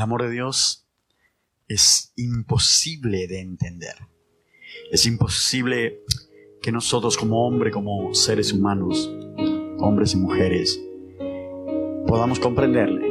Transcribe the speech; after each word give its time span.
El 0.00 0.04
amor 0.04 0.22
de 0.22 0.30
Dios 0.30 0.88
es 1.68 2.14
imposible 2.16 3.26
de 3.26 3.42
entender. 3.42 3.96
Es 4.90 5.04
imposible 5.04 6.00
que 6.62 6.72
nosotros 6.72 7.18
como 7.18 7.46
hombre, 7.46 7.70
como 7.70 8.14
seres 8.14 8.50
humanos, 8.50 9.12
hombres 9.78 10.14
y 10.14 10.16
mujeres, 10.16 10.82
podamos 12.06 12.40
comprenderle. 12.40 13.08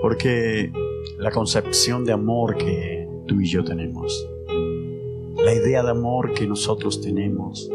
Porque 0.00 0.72
la 1.18 1.32
concepción 1.32 2.04
de 2.04 2.12
amor 2.12 2.56
que 2.56 3.08
tú 3.26 3.40
y 3.40 3.48
yo 3.48 3.64
tenemos, 3.64 4.28
la 5.44 5.52
idea 5.52 5.82
de 5.82 5.90
amor 5.90 6.34
que 6.34 6.46
nosotros 6.46 7.00
tenemos, 7.00 7.68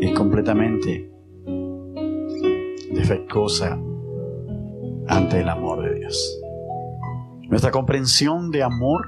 es 0.00 0.10
completamente 0.16 1.12
defectuosa 2.90 3.80
ante 5.08 5.40
el 5.40 5.48
amor 5.48 5.82
de 5.82 5.94
Dios. 5.94 6.40
Nuestra 7.48 7.70
comprensión 7.70 8.50
de 8.50 8.62
amor, 8.62 9.06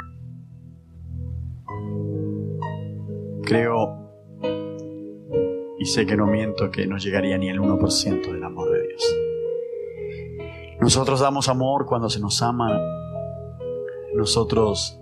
creo, 3.43 4.11
y 5.79 5.85
sé 5.87 6.07
que 6.07 6.17
no 6.17 6.27
miento, 6.27 6.71
que 6.71 6.87
no 6.87 6.99
llegaría 6.99 7.39
ni 7.39 7.49
el 7.49 7.61
1% 7.61 8.33
del 8.33 8.45
amor 8.45 8.71
de 8.71 8.89
Dios. 8.89 9.17
Nosotros 10.81 11.21
damos 11.21 11.49
amor 11.49 11.87
cuando 11.87 12.11
se 12.11 12.21
nos 12.21 12.43
ama. 12.43 12.79
Nosotros 14.15 15.01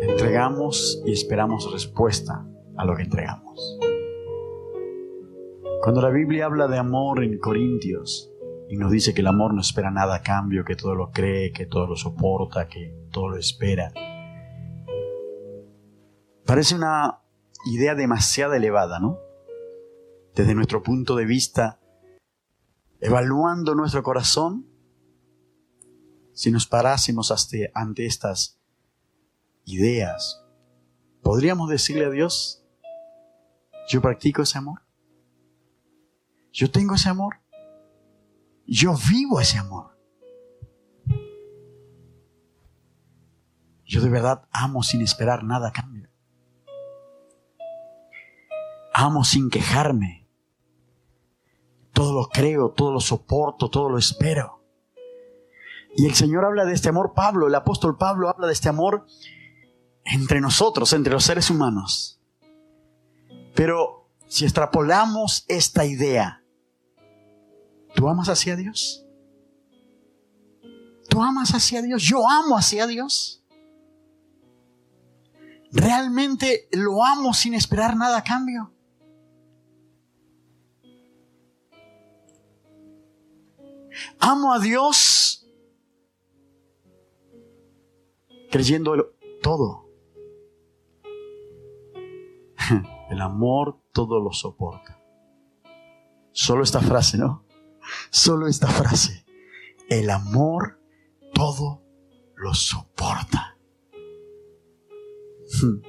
entregamos 0.00 1.02
y 1.04 1.12
esperamos 1.12 1.70
respuesta 1.72 2.46
a 2.76 2.84
lo 2.84 2.94
que 2.94 3.02
entregamos. 3.02 3.78
Cuando 5.82 6.00
la 6.02 6.10
Biblia 6.10 6.46
habla 6.46 6.68
de 6.68 6.78
amor 6.78 7.22
en 7.22 7.38
Corintios 7.38 8.32
y 8.68 8.76
nos 8.76 8.90
dice 8.90 9.14
que 9.14 9.20
el 9.20 9.28
amor 9.28 9.54
no 9.54 9.60
espera 9.60 9.90
nada 9.90 10.16
a 10.16 10.22
cambio, 10.22 10.64
que 10.64 10.76
todo 10.76 10.94
lo 10.94 11.12
cree, 11.12 11.52
que 11.52 11.66
todo 11.66 11.86
lo 11.86 11.96
soporta, 11.96 12.68
que 12.68 13.08
todo 13.12 13.28
lo 13.28 13.36
espera, 13.36 13.92
parece 16.44 16.74
una 16.74 17.20
idea 17.66 17.94
demasiado 17.94 18.54
elevada, 18.54 18.98
¿no? 18.98 19.18
Desde 20.34 20.54
nuestro 20.54 20.82
punto 20.82 21.16
de 21.16 21.24
vista, 21.24 21.80
evaluando 23.00 23.74
nuestro 23.74 24.02
corazón, 24.02 24.66
si 26.32 26.50
nos 26.50 26.66
parásemos 26.66 27.32
ante 27.74 28.06
estas 28.06 28.60
ideas, 29.64 30.44
¿podríamos 31.22 31.70
decirle 31.70 32.04
a 32.04 32.10
Dios, 32.10 32.64
yo 33.88 34.02
practico 34.02 34.42
ese 34.42 34.58
amor? 34.58 34.82
Yo 36.52 36.70
tengo 36.70 36.94
ese 36.94 37.08
amor. 37.08 37.36
Yo 38.66 38.94
vivo 39.08 39.40
ese 39.40 39.58
amor. 39.58 39.96
Yo 43.84 44.00
de 44.00 44.10
verdad 44.10 44.48
amo 44.50 44.82
sin 44.82 45.00
esperar 45.00 45.44
nada 45.44 45.68
a 45.68 45.72
cambio. 45.72 46.10
Amo 48.92 49.22
sin 49.22 49.50
quejarme. 49.50 50.28
Todo 51.92 52.12
lo 52.12 52.28
creo, 52.28 52.70
todo 52.72 52.92
lo 52.92 53.00
soporto, 53.00 53.70
todo 53.70 53.88
lo 53.88 53.98
espero. 53.98 54.64
Y 55.96 56.06
el 56.06 56.14
Señor 56.14 56.44
habla 56.44 56.64
de 56.64 56.74
este 56.74 56.88
amor, 56.88 57.14
Pablo, 57.14 57.46
el 57.46 57.54
apóstol 57.54 57.96
Pablo 57.96 58.28
habla 58.28 58.48
de 58.48 58.52
este 58.52 58.68
amor 58.68 59.06
entre 60.04 60.40
nosotros, 60.40 60.92
entre 60.92 61.12
los 61.12 61.24
seres 61.24 61.48
humanos. 61.48 62.20
Pero 63.54 64.10
si 64.26 64.44
extrapolamos 64.44 65.44
esta 65.48 65.84
idea 65.84 66.42
¿Tú 67.96 68.08
amas 68.10 68.28
hacia 68.28 68.54
Dios? 68.56 69.04
¿Tú 71.08 71.22
amas 71.22 71.52
hacia 71.52 71.80
Dios? 71.80 72.02
Yo 72.02 72.28
amo 72.28 72.58
hacia 72.58 72.86
Dios. 72.86 73.42
¿Realmente 75.72 76.68
lo 76.72 77.02
amo 77.02 77.32
sin 77.32 77.54
esperar 77.54 77.96
nada 77.96 78.18
a 78.18 78.22
cambio? 78.22 78.70
Amo 84.18 84.52
a 84.52 84.58
Dios 84.58 85.46
creyendo 88.50 89.14
todo. 89.42 89.86
El 93.08 93.22
amor 93.22 93.80
todo 93.92 94.20
lo 94.20 94.32
soporta. 94.32 95.00
Solo 96.32 96.62
esta 96.62 96.82
frase, 96.82 97.16
¿no? 97.16 97.45
Solo 98.10 98.46
esta 98.46 98.68
frase. 98.68 99.24
El 99.88 100.10
amor 100.10 100.80
todo 101.34 101.82
lo 102.36 102.54
soporta. 102.54 103.56
Hmm. 105.62 105.82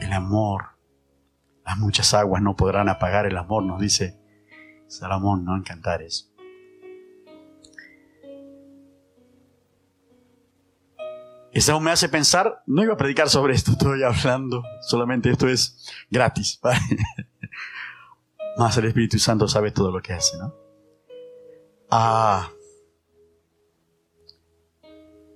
El 0.00 0.12
amor. 0.12 0.64
Las 1.64 1.78
muchas 1.78 2.12
aguas 2.12 2.42
no 2.42 2.56
podrán 2.56 2.88
apagar 2.88 3.26
el 3.26 3.38
amor, 3.38 3.64
nos 3.64 3.80
dice 3.80 4.20
Salomón, 4.86 5.44
no 5.44 5.56
en 5.56 5.62
Cantares. 5.62 6.30
Eso 11.52 11.78
me 11.78 11.92
hace 11.92 12.08
pensar, 12.08 12.62
no 12.66 12.82
iba 12.82 12.94
a 12.94 12.96
predicar 12.96 13.30
sobre 13.30 13.54
esto, 13.54 13.72
estoy 13.72 14.02
hablando, 14.02 14.64
solamente 14.82 15.30
esto 15.30 15.48
es 15.48 15.88
gratis. 16.10 16.60
Más 18.56 18.76
el 18.78 18.84
Espíritu 18.86 19.18
Santo 19.18 19.48
sabe 19.48 19.72
todo 19.72 19.90
lo 19.90 20.00
que 20.00 20.12
hace, 20.12 20.38
¿no? 20.38 20.54
Ah. 21.90 22.50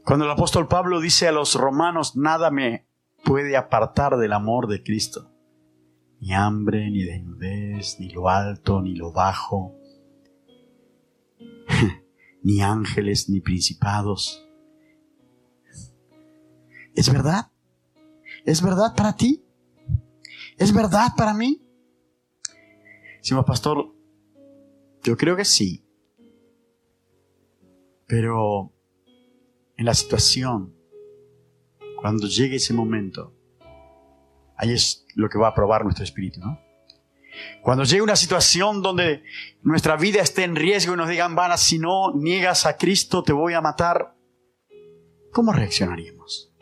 Cuando 0.04 0.24
el 0.24 0.30
apóstol 0.30 0.68
Pablo 0.68 1.00
dice 1.00 1.28
a 1.28 1.32
los 1.32 1.54
romanos, 1.54 2.16
nada 2.16 2.50
me 2.50 2.86
puede 3.24 3.56
apartar 3.56 4.16
del 4.16 4.32
amor 4.32 4.68
de 4.68 4.82
Cristo. 4.82 5.30
Ni 6.20 6.32
hambre, 6.32 6.90
ni 6.90 7.04
desnudez, 7.04 8.00
ni 8.00 8.08
lo 8.10 8.28
alto, 8.28 8.80
ni 8.80 8.94
lo 8.94 9.12
bajo, 9.12 9.76
ni 12.42 12.62
ángeles, 12.62 13.28
ni 13.28 13.40
principados. 13.40 14.44
¿Es 16.94 17.12
verdad? 17.12 17.52
¿Es 18.44 18.62
verdad 18.62 18.94
para 18.96 19.14
ti? 19.14 19.44
¿Es 20.56 20.72
verdad 20.72 21.12
para 21.16 21.34
mí? 21.34 21.67
Decimos, 23.18 23.44
pastor, 23.44 23.94
yo 25.02 25.16
creo 25.16 25.36
que 25.36 25.44
sí. 25.44 25.84
Pero 28.06 28.72
en 29.76 29.84
la 29.84 29.94
situación, 29.94 30.74
cuando 32.00 32.26
llegue 32.26 32.56
ese 32.56 32.74
momento, 32.74 33.34
ahí 34.56 34.72
es 34.72 35.06
lo 35.14 35.28
que 35.28 35.38
va 35.38 35.48
a 35.48 35.54
probar 35.54 35.84
nuestro 35.84 36.04
espíritu, 36.04 36.40
¿no? 36.40 36.60
Cuando 37.62 37.84
llegue 37.84 38.02
una 38.02 38.16
situación 38.16 38.82
donde 38.82 39.22
nuestra 39.62 39.96
vida 39.96 40.20
esté 40.20 40.44
en 40.44 40.56
riesgo 40.56 40.94
y 40.94 40.96
nos 40.96 41.08
digan, 41.08 41.34
Vana, 41.34 41.56
si 41.56 41.78
no 41.78 42.14
niegas 42.14 42.66
a 42.66 42.76
Cristo, 42.76 43.22
te 43.22 43.32
voy 43.32 43.54
a 43.54 43.60
matar, 43.60 44.16
¿cómo 45.32 45.52
reaccionaríamos? 45.52 46.52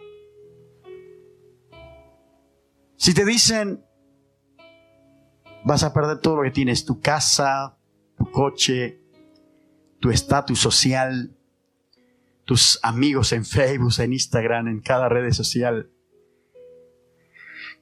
Si 2.96 3.14
te 3.14 3.24
dicen, 3.24 3.85
vas 5.66 5.82
a 5.82 5.92
perder 5.92 6.20
todo 6.20 6.36
lo 6.36 6.42
que 6.44 6.52
tienes, 6.52 6.84
tu 6.84 7.00
casa, 7.00 7.76
tu 8.16 8.30
coche, 8.30 9.02
tu 9.98 10.10
estatus 10.10 10.60
social, 10.60 11.36
tus 12.44 12.78
amigos 12.84 13.32
en 13.32 13.44
Facebook, 13.44 13.92
en 13.98 14.12
Instagram, 14.12 14.68
en 14.68 14.80
cada 14.80 15.08
red 15.08 15.32
social. 15.32 15.90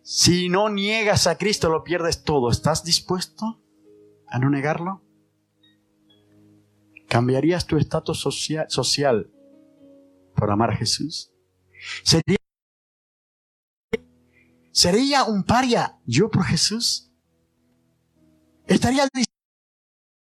Si 0.01 0.49
no 0.49 0.71
niegas 0.71 1.27
a 1.27 1.37
Cristo, 1.37 1.69
lo 1.69 1.85
pierdes 1.85 2.25
todo. 2.25 2.51
¿Estás 2.51 2.85
dispuesto 2.85 3.61
a 4.29 4.39
no 4.39 4.49
negarlo? 4.49 5.03
¿Cambiarías 7.07 7.67
tu 7.67 7.77
estatus 7.77 8.19
social, 8.19 9.31
por 10.35 10.51
amar 10.51 10.71
a 10.71 10.77
Jesús? 10.77 11.31
¿Sería, 12.03 12.39
¿Sería 14.73 15.25
un 15.25 15.45
paria 15.45 15.99
yo 16.07 16.31
por 16.31 16.45
Jesús? 16.45 17.11
¿Estarías 18.67 19.09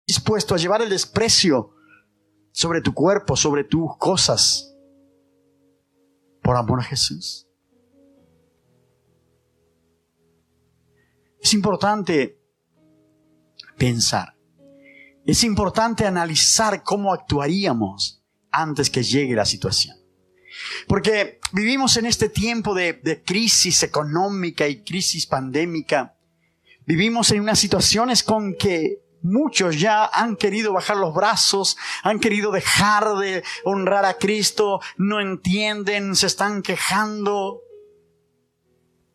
dispuesto 0.08 0.56
a 0.56 0.58
llevar 0.58 0.82
el 0.82 0.90
desprecio 0.90 1.76
sobre 2.52 2.82
tu 2.82 2.94
cuerpo, 2.94 3.36
sobre 3.36 3.66
tus 3.66 3.98
cosas, 3.98 4.74
por 6.42 6.56
amor 6.56 6.80
a 6.80 6.84
Jesús? 6.84 7.48
Es 11.42 11.54
importante 11.54 12.40
pensar. 13.78 14.36
Es 15.26 15.44
importante 15.44 16.06
analizar 16.06 16.84
cómo 16.84 17.14
actuaríamos 17.14 18.24
antes 18.52 18.90
que 18.90 19.04
llegue 19.04 19.36
la 19.36 19.46
situación. 19.46 19.98
Porque 20.88 21.40
vivimos 21.52 21.98
en 21.98 22.06
este 22.06 22.30
tiempo 22.30 22.74
de, 22.74 22.94
de 22.94 23.22
crisis 23.24 23.84
económica 23.84 24.68
y 24.68 24.84
crisis 24.84 25.28
pandémica 25.28 26.19
Vivimos 26.90 27.30
en 27.30 27.42
unas 27.42 27.60
situaciones 27.60 28.24
con 28.24 28.56
que 28.56 29.04
muchos 29.22 29.80
ya 29.80 30.08
han 30.08 30.36
querido 30.36 30.74
bajar 30.74 30.98
los 30.98 31.14
brazos, 31.14 31.78
han 32.02 32.20
querido 32.20 32.52
dejar 32.52 33.16
de 33.20 33.44
honrar 33.64 34.06
a 34.06 34.16
Cristo, 34.16 34.80
no 34.98 35.22
entienden, 35.22 36.16
se 36.16 36.26
están 36.26 36.64
quejando. 36.64 37.62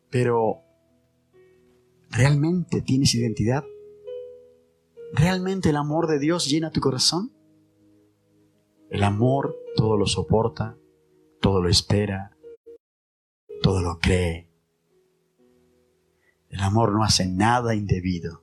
Pero, 0.09 0.61
¿realmente 2.11 2.81
tienes 2.81 3.13
identidad? 3.13 3.65
¿Realmente 5.11 5.71
el 5.71 5.75
amor 5.75 6.07
de 6.07 6.19
Dios 6.19 6.49
llena 6.49 6.71
tu 6.71 6.79
corazón? 6.79 7.33
El 8.89 9.03
amor 9.03 9.53
todo 9.75 9.97
lo 9.97 10.05
soporta, 10.05 10.77
todo 11.41 11.61
lo 11.61 11.67
espera, 11.67 12.37
todo 13.61 13.81
lo 13.81 13.99
cree. 13.99 14.44
El 16.55 16.61
amor 16.61 16.93
no 16.93 17.03
hace 17.03 17.27
nada 17.27 17.75
indebido. 17.75 18.41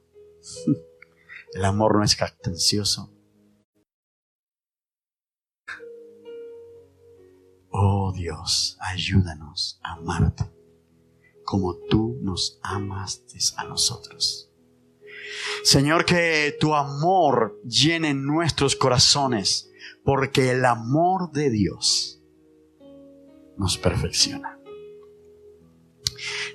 El 1.54 1.64
amor 1.64 1.96
no 1.96 2.04
es 2.04 2.14
jactancioso. 2.14 3.10
Oh 7.70 8.12
Dios, 8.14 8.76
ayúdanos 8.80 9.80
a 9.82 9.94
amarte 9.94 10.44
como 11.42 11.74
tú 11.88 12.18
nos 12.20 12.60
amaste 12.62 13.38
a 13.56 13.64
nosotros. 13.64 14.52
Señor, 15.64 16.04
que 16.04 16.54
tu 16.60 16.74
amor 16.74 17.58
llene 17.64 18.12
nuestros 18.12 18.76
corazones, 18.76 19.70
porque 20.04 20.50
el 20.50 20.66
amor 20.66 21.32
de 21.32 21.48
Dios 21.48 22.20
nos 23.56 23.78
perfecciona. 23.78 24.61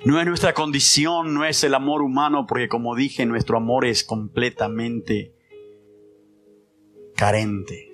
No 0.04 0.20
es 0.20 0.26
nuestra 0.26 0.54
condición, 0.54 1.34
no 1.34 1.44
es 1.44 1.64
el 1.64 1.74
amor 1.74 2.02
humano, 2.02 2.46
porque 2.46 2.68
como 2.68 2.94
dije, 2.94 3.26
nuestro 3.26 3.56
amor 3.56 3.84
es 3.86 4.04
completamente 4.04 5.34
carente. 7.16 7.90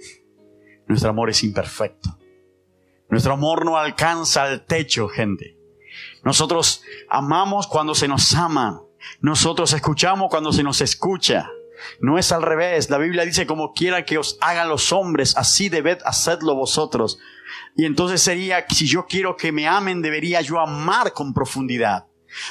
Nuestro 0.87 1.11
amor 1.11 1.31
es 1.31 1.43
imperfecto. 1.43 2.19
Nuestro 3.09 3.33
amor 3.33 3.65
no 3.65 3.77
alcanza 3.77 4.51
el 4.51 4.65
techo, 4.65 5.09
gente. 5.09 5.57
Nosotros 6.25 6.83
amamos 7.09 7.67
cuando 7.67 7.95
se 7.95 8.09
nos 8.09 8.35
ama. 8.35 8.83
Nosotros 9.21 9.73
escuchamos 9.73 10.29
cuando 10.31 10.53
se 10.53 10.63
nos 10.63 10.81
escucha. 10.81 11.51
No 12.01 12.19
es 12.19 12.33
al 12.33 12.43
revés. 12.43 12.91
La 12.91 12.99
Biblia 12.99 13.25
dice 13.25 13.47
como 13.47 13.73
quiera 13.73 14.05
que 14.05 14.19
os 14.19 14.39
hagan 14.41 14.69
los 14.69 14.93
hombres, 14.93 15.37
así 15.37 15.69
debed 15.69 15.99
hacerlo 16.05 16.55
vosotros. 16.55 17.19
Y 17.77 17.85
entonces 17.85 18.21
sería, 18.21 18.65
si 18.69 18.87
yo 18.87 19.07
quiero 19.07 19.37
que 19.37 19.53
me 19.53 19.67
amen, 19.67 20.03
debería 20.03 20.41
yo 20.41 20.61
amar 20.61 21.13
con 21.13 21.35
profundidad. 21.35 22.07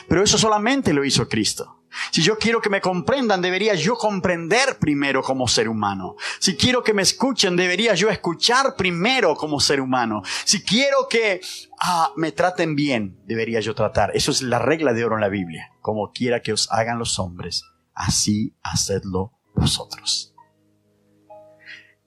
Pero 0.08 0.24
eso 0.24 0.38
solamente 0.38 0.94
lo 0.94 1.04
hizo 1.04 1.28
Cristo. 1.28 1.84
Si 2.12 2.22
yo 2.24 2.38
quiero 2.38 2.62
que 2.62 2.70
me 2.70 2.82
comprendan, 2.82 3.42
debería 3.42 3.76
yo 3.76 3.96
comprender 3.96 4.80
primero 4.80 5.22
como 5.22 5.48
ser 5.48 5.70
humano. 5.70 6.16
Si 6.40 6.56
quiero 6.56 6.84
que 6.84 6.94
me 6.94 7.02
escuchen, 7.02 7.56
debería 7.56 7.94
yo 7.94 8.10
escuchar 8.10 8.76
primero 8.76 9.36
como 9.36 9.60
ser 9.60 9.80
humano. 9.80 10.24
Si 10.44 10.64
quiero 10.64 11.08
que 11.08 11.42
ah, 11.80 12.12
me 12.16 12.32
traten 12.32 12.76
bien, 12.76 13.20
debería 13.26 13.60
yo 13.60 13.76
tratar. 13.76 14.12
Eso 14.16 14.32
es 14.32 14.42
la 14.42 14.60
regla 14.60 14.94
de 14.94 15.06
oro 15.06 15.16
en 15.16 15.22
la 15.22 15.30
Biblia. 15.30 15.72
Como 15.82 16.12
quiera 16.12 16.42
que 16.42 16.54
os 16.54 16.72
hagan 16.72 16.98
los 16.98 17.20
hombres, 17.20 17.64
así 17.94 18.56
hacedlo 18.64 19.34
vosotros. 19.56 20.34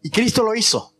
Y 0.03 0.11
Cristo 0.11 0.43
lo 0.43 0.55
hizo. 0.55 0.96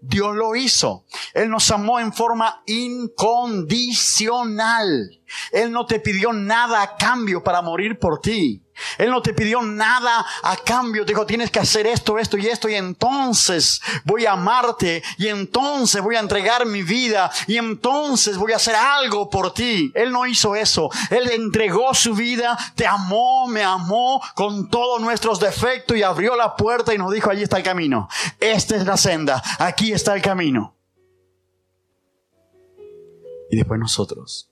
Dios 0.00 0.36
lo 0.36 0.56
hizo. 0.56 1.04
Él 1.34 1.50
nos 1.50 1.70
amó 1.70 2.00
en 2.00 2.12
forma 2.12 2.62
incondicional. 2.66 5.20
Él 5.52 5.70
no 5.72 5.86
te 5.86 6.00
pidió 6.00 6.32
nada 6.32 6.82
a 6.82 6.96
cambio 6.96 7.42
para 7.42 7.62
morir 7.62 7.98
por 7.98 8.20
ti. 8.20 8.62
Él 8.96 9.10
no 9.10 9.22
te 9.22 9.32
pidió 9.34 9.62
nada 9.62 10.24
a 10.42 10.56
cambio. 10.56 11.04
Dijo, 11.04 11.26
tienes 11.26 11.50
que 11.50 11.58
hacer 11.58 11.86
esto, 11.86 12.18
esto 12.18 12.36
y 12.36 12.46
esto. 12.46 12.68
Y 12.68 12.74
entonces 12.74 13.80
voy 14.04 14.26
a 14.26 14.32
amarte. 14.32 15.02
Y 15.16 15.28
entonces 15.28 16.02
voy 16.02 16.16
a 16.16 16.20
entregar 16.20 16.66
mi 16.66 16.82
vida. 16.82 17.30
Y 17.46 17.56
entonces 17.56 18.36
voy 18.36 18.52
a 18.52 18.56
hacer 18.56 18.74
algo 18.74 19.28
por 19.28 19.52
ti. 19.54 19.92
Él 19.94 20.10
no 20.12 20.26
hizo 20.26 20.56
eso. 20.56 20.90
Él 21.10 21.30
entregó 21.30 21.94
su 21.94 22.14
vida. 22.14 22.56
Te 22.74 22.86
amó, 22.86 23.46
me 23.48 23.62
amó 23.62 24.22
con 24.34 24.68
todos 24.68 25.00
nuestros 25.00 25.40
defectos. 25.40 25.96
Y 25.96 26.02
abrió 26.02 26.36
la 26.36 26.56
puerta 26.56 26.94
y 26.94 26.98
nos 26.98 27.12
dijo, 27.12 27.30
allí 27.30 27.42
está 27.42 27.58
el 27.58 27.62
camino. 27.62 28.08
Esta 28.40 28.76
es 28.76 28.84
la 28.84 28.96
senda. 28.96 29.42
Aquí 29.58 29.92
está 29.92 30.14
el 30.14 30.22
camino. 30.22 30.74
Y 33.50 33.56
después 33.56 33.80
nosotros 33.80 34.50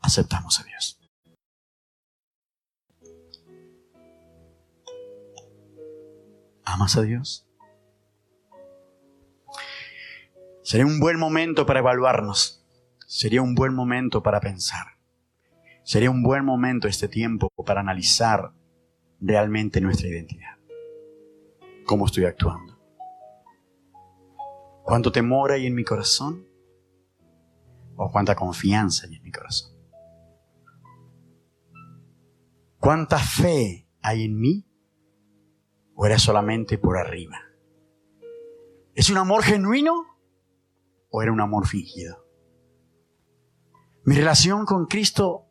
aceptamos 0.00 0.58
a 0.60 0.64
Dios. 0.64 0.99
¿Amas 6.72 6.96
a 6.96 7.02
Dios? 7.02 7.48
Sería 10.62 10.86
un 10.86 11.00
buen 11.00 11.18
momento 11.18 11.66
para 11.66 11.80
evaluarnos. 11.80 12.64
Sería 13.08 13.42
un 13.42 13.56
buen 13.56 13.74
momento 13.74 14.22
para 14.22 14.40
pensar. 14.40 14.86
Sería 15.82 16.12
un 16.12 16.22
buen 16.22 16.44
momento 16.44 16.86
este 16.86 17.08
tiempo 17.08 17.48
para 17.66 17.80
analizar 17.80 18.52
realmente 19.20 19.80
nuestra 19.80 20.08
identidad. 20.08 20.58
¿Cómo 21.86 22.06
estoy 22.06 22.26
actuando? 22.26 22.78
¿Cuánto 24.84 25.10
temor 25.10 25.50
hay 25.50 25.66
en 25.66 25.74
mi 25.74 25.82
corazón? 25.82 26.46
¿O 27.96 28.12
cuánta 28.12 28.36
confianza 28.36 29.08
hay 29.08 29.16
en 29.16 29.22
mi 29.24 29.32
corazón? 29.32 29.72
¿Cuánta 32.78 33.18
fe 33.18 33.88
hay 34.02 34.22
en 34.22 34.38
mí? 34.38 34.69
¿O 36.02 36.06
era 36.06 36.18
solamente 36.18 36.78
por 36.78 36.96
arriba? 36.96 37.36
¿Es 38.94 39.10
un 39.10 39.18
amor 39.18 39.42
genuino 39.42 40.06
o 41.10 41.20
era 41.20 41.30
un 41.30 41.42
amor 41.42 41.66
fingido? 41.66 42.24
¿Mi 44.04 44.14
relación 44.14 44.64
con 44.64 44.86
Cristo 44.86 45.44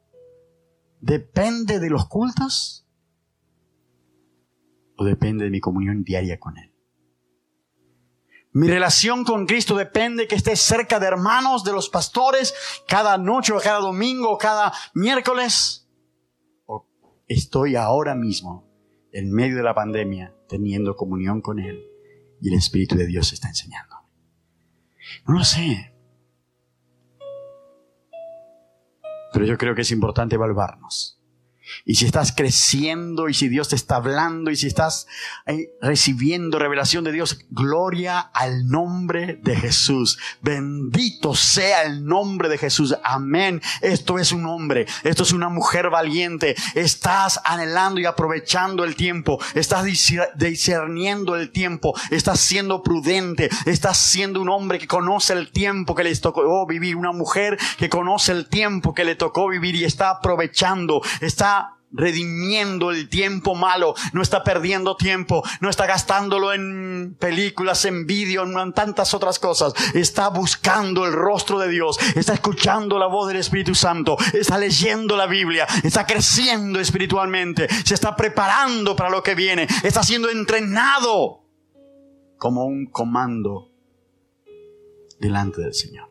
depende 1.01 1.80
de 1.80 1.92
los 1.92 2.07
cultos 2.07 2.88
o 4.98 5.06
depende 5.06 5.44
de 5.44 5.51
mi 5.51 5.60
comunión 5.60 6.04
diaria 6.04 6.40
con 6.40 6.57
Él? 6.57 6.74
Mi 8.52 8.68
relación 8.69 9.25
con 9.25 9.45
Cristo 9.45 9.75
depende 9.75 10.28
que 10.28 10.34
esté 10.34 10.56
cerca 10.56 11.00
de 11.00 11.06
hermanos, 11.06 11.63
de 11.63 11.74
los 11.74 11.90
pastores, 11.90 12.56
cada 12.88 13.19
noche 13.19 13.54
o 13.54 13.60
cada 13.60 13.81
domingo 13.81 14.31
o 14.31 14.40
cada 14.40 14.74
miércoles. 14.95 15.88
O 16.66 16.88
estoy 17.28 17.75
ahora 17.75 18.16
mismo, 18.16 18.68
en 19.12 19.31
medio 19.31 19.56
de 19.56 19.63
la 19.63 19.75
pandemia, 19.75 20.34
teniendo 20.50 20.98
comunión 20.98 21.42
con 21.42 21.60
Él 21.60 21.86
y 22.42 22.50
el 22.50 22.56
Espíritu 22.56 22.96
de 22.96 23.06
Dios 23.06 23.31
está 23.31 23.48
enseñando. 23.48 23.96
No 25.26 25.35
lo 25.35 25.44
sé. 25.45 25.94
Pero 29.31 29.45
yo 29.45 29.57
creo 29.57 29.76
que 29.76 29.83
es 29.83 29.92
importante 29.92 30.35
evaluarnos. 30.35 31.19
Y 31.85 31.95
si 31.95 32.06
estás 32.06 32.31
creciendo 32.31 33.30
y 33.30 33.33
si 33.33 33.49
Dios 33.49 33.69
te 33.69 33.76
está 33.76 33.97
hablando 33.97 34.52
y 34.52 34.56
si 34.56 34.68
estás 34.68 35.07
eh, 35.45 35.71
recibiendo 35.81 36.59
revelación 36.59 37.04
de 37.04 37.11
Dios, 37.11 37.40
gloria 37.49 38.19
al 38.19 38.68
nombre 38.68 39.40
de 39.42 39.56
Jesús. 39.56 40.18
Bendito 40.42 41.35
sea 41.35 41.83
el 41.83 42.06
nombre 42.06 42.49
de 42.49 42.57
Jesús. 42.57 42.95
Amén. 43.04 43.61
Esto 43.81 44.19
es 44.19 44.31
un 44.31 44.45
hombre, 44.45 44.85
esto 45.04 45.23
es 45.23 45.31
una 45.31 45.49
mujer 45.49 45.90
valiente. 45.90 46.56
Estás 46.76 47.40
anhelando 47.44 47.99
y 47.99 48.06
aprovechando 48.06 48.83
el 48.83 48.95
tiempo. 48.95 49.40
Estás 49.56 49.85
discerniendo 49.85 51.35
el 51.35 51.52
tiempo. 51.52 51.94
Estás 52.11 52.40
siendo 52.40 52.83
prudente. 52.83 53.49
Estás 53.66 53.97
siendo 53.97 54.42
un 54.42 54.49
hombre 54.49 54.80
que 54.80 54.88
conoce 54.88 55.33
el 55.33 55.52
tiempo 55.52 55.95
que 55.95 56.04
le 56.04 56.16
tocó 56.16 56.66
vivir. 56.66 56.95
Una 56.95 57.11
mujer 57.11 57.57
que 57.78 57.90
conoce 57.90 58.31
el 58.31 58.47
tiempo 58.47 58.94
que 58.94 59.04
le 59.04 59.16
tocó 59.16 59.47
vivir 59.47 59.76
y 59.76 59.85
está 59.85 60.09
aprovechando. 60.11 61.02
Está 61.21 61.58
redimiendo 61.92 62.92
el 62.92 63.10
tiempo 63.10 63.56
malo, 63.56 63.96
no 64.14 64.22
está 64.22 64.44
perdiendo 64.44 64.96
tiempo, 64.96 65.44
no 65.62 65.69
está 65.69 65.86
gastándolo 65.86 66.54
en 66.54 67.16
películas, 67.19 67.86
en 67.86 68.06
vídeo, 68.06 68.44
en 68.44 68.74
tantas 68.74 69.14
otras 69.14 69.40
cosas. 69.40 69.74
Está 69.94 70.30
buscando 70.30 71.06
el 71.06 71.14
rostro 71.14 71.60
de 71.60 71.69
Dios, 71.69 71.98
está 72.16 72.34
escuchando 72.34 73.00
la 73.00 73.08
voz 73.08 73.28
del 73.28 73.38
Espíritu 73.38 73.76
Santo, 73.76 74.18
está 74.34 74.58
leyendo 74.58 75.16
la 75.16 75.28
Biblia, 75.28 75.68
está 75.84 76.06
creciendo 76.06 76.80
espiritualmente, 76.80 77.68
se 77.84 77.94
está 77.94 78.16
preparando 78.16 78.96
para 78.96 79.10
lo 79.10 79.24
que 79.24 79.36
viene, 79.36 79.68
está 79.84 80.04
siendo 80.04 80.30
entrenado 80.30 81.44
como 82.38 82.66
un 82.66 82.86
comando 82.86 83.72
delante 85.19 85.62
del 85.62 85.74
Señor. 85.74 86.10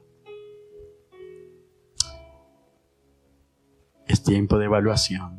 Es 4.06 4.22
tiempo 4.22 4.58
de 4.58 4.64
evaluación 4.64 5.37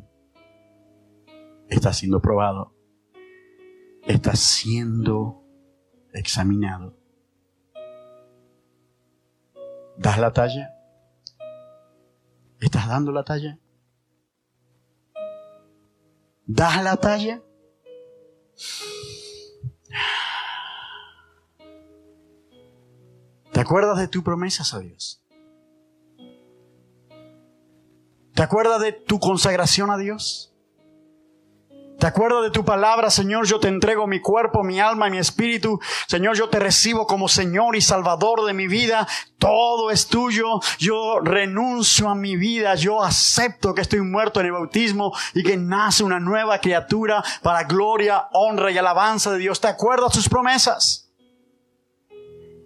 está 1.70 1.92
siendo 1.92 2.20
probado, 2.20 2.74
está 4.06 4.34
siendo 4.34 5.42
examinado. 6.12 6.98
¿Das 9.96 10.18
la 10.18 10.32
talla? 10.32 10.74
¿Estás 12.60 12.88
dando 12.88 13.12
la 13.12 13.24
talla? 13.24 13.58
¿Das 16.46 16.82
la 16.82 16.96
talla? 16.96 17.42
¿Te 23.52 23.60
acuerdas 23.60 23.98
de 23.98 24.08
tus 24.08 24.22
promesas 24.22 24.74
a 24.74 24.80
Dios? 24.80 25.22
¿Te 28.34 28.42
acuerdas 28.42 28.80
de 28.80 28.92
tu 28.92 29.20
consagración 29.20 29.90
a 29.90 29.98
Dios? 29.98 30.49
¿Te 32.00 32.06
acuerdas 32.06 32.44
de 32.44 32.50
tu 32.50 32.64
palabra, 32.64 33.10
Señor? 33.10 33.44
Yo 33.44 33.60
te 33.60 33.68
entrego 33.68 34.06
mi 34.06 34.20
cuerpo, 34.20 34.64
mi 34.64 34.80
alma 34.80 35.08
y 35.08 35.10
mi 35.10 35.18
espíritu. 35.18 35.78
Señor, 36.06 36.34
yo 36.34 36.48
te 36.48 36.58
recibo 36.58 37.06
como 37.06 37.28
Señor 37.28 37.76
y 37.76 37.82
Salvador 37.82 38.46
de 38.46 38.54
mi 38.54 38.68
vida. 38.68 39.06
Todo 39.36 39.90
es 39.90 40.06
tuyo. 40.06 40.60
Yo 40.78 41.20
renuncio 41.20 42.08
a 42.08 42.14
mi 42.14 42.36
vida. 42.36 42.74
Yo 42.74 43.02
acepto 43.02 43.74
que 43.74 43.82
estoy 43.82 44.00
muerto 44.00 44.40
en 44.40 44.46
el 44.46 44.52
bautismo 44.52 45.12
y 45.34 45.42
que 45.42 45.58
nace 45.58 46.02
una 46.02 46.18
nueva 46.18 46.58
criatura 46.58 47.22
para 47.42 47.64
gloria, 47.64 48.28
honra 48.32 48.70
y 48.70 48.78
alabanza 48.78 49.30
de 49.32 49.38
Dios. 49.38 49.60
¿Te 49.60 49.68
acuerdas 49.68 50.12
de 50.12 50.14
sus 50.14 50.28
promesas? 50.30 51.12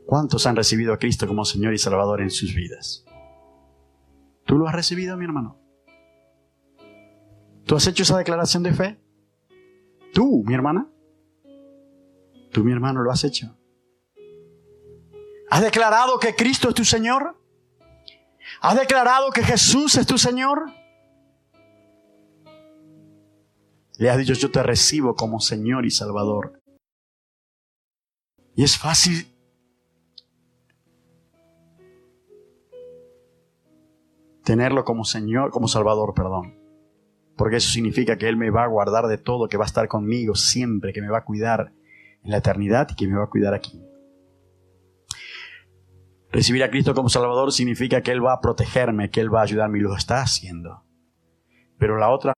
¿Cuántos 0.07 0.47
han 0.47 0.55
recibido 0.55 0.93
a 0.93 0.99
Cristo 0.99 1.27
como 1.27 1.45
Señor 1.45 1.75
y 1.75 1.79
Salvador 1.79 2.21
en 2.21 2.31
sus 2.31 2.55
vidas? 2.55 3.05
¿Tú 4.47 4.59
lo 4.59 4.69
has 4.69 4.77
recibido, 4.77 5.17
mi 5.17 5.25
hermano? 5.25 5.59
¿Tú 7.67 7.75
has 7.75 7.85
hecho 7.89 8.05
esa 8.05 8.17
declaración 8.17 8.63
de 8.63 8.73
fe? 8.75 9.04
Tú, 10.15 10.45
mi 10.47 10.55
hermana. 10.55 10.89
Tú, 12.53 12.63
mi 12.63 12.73
hermano, 12.73 13.03
lo 13.03 13.11
has 13.11 13.25
hecho. 13.25 13.59
¿Has 15.51 15.63
declarado 15.63 16.19
que 16.19 16.35
Cristo 16.35 16.69
es 16.69 16.75
tu 16.75 16.85
Señor? 16.85 17.37
¿Has 18.61 18.79
declarado 18.79 19.31
que 19.31 19.43
Jesús 19.43 19.97
es 19.97 20.07
tu 20.07 20.17
Señor? 20.17 20.71
Le 23.99 24.11
has 24.11 24.19
dicho, 24.19 24.35
yo 24.35 24.51
te 24.51 24.63
recibo 24.63 25.15
como 25.15 25.41
Señor 25.41 25.85
y 25.85 25.91
Salvador. 25.91 26.61
Y 28.55 28.63
es 28.63 28.79
fácil 28.79 29.27
tenerlo 34.45 34.85
como 34.85 35.05
Señor, 35.05 35.51
como 35.51 35.67
Salvador, 35.67 36.15
perdón. 36.15 36.64
Porque 37.37 37.57
eso 37.57 37.71
significa 37.71 38.17
que 38.17 38.29
Él 38.29 38.37
me 38.37 38.51
va 38.51 38.65
a 38.65 38.69
guardar 38.69 39.07
de 39.07 39.19
todo, 39.19 39.49
que 39.49 39.57
va 39.57 39.65
a 39.65 39.67
estar 39.67 39.89
conmigo 39.89 40.35
siempre, 40.35 40.93
que 40.93 41.01
me 41.01 41.09
va 41.09 41.19
a 41.19 41.25
cuidar 41.25 41.73
en 42.23 42.31
la 42.31 42.39
eternidad 42.39 42.89
y 42.91 42.95
que 42.95 43.09
me 43.09 43.17
va 43.17 43.25
a 43.25 43.31
cuidar 43.31 43.55
aquí. 43.55 43.83
Recibir 46.31 46.65
a 46.65 46.71
Cristo 46.71 46.95
como 46.95 47.09
Salvador 47.09 47.53
significa 47.53 48.03
que 48.03 48.11
Él 48.11 48.25
va 48.25 48.33
a 48.33 48.41
protegerme, 48.41 49.11
que 49.11 49.21
Él 49.21 49.33
va 49.33 49.41
a 49.41 49.45
ayudarme 49.45 49.79
y 49.79 49.83
lo 49.83 49.97
está 49.97 50.21
haciendo. 50.21 50.85
Pero 51.79 51.97
la 51.97 52.11
otra, 52.11 52.35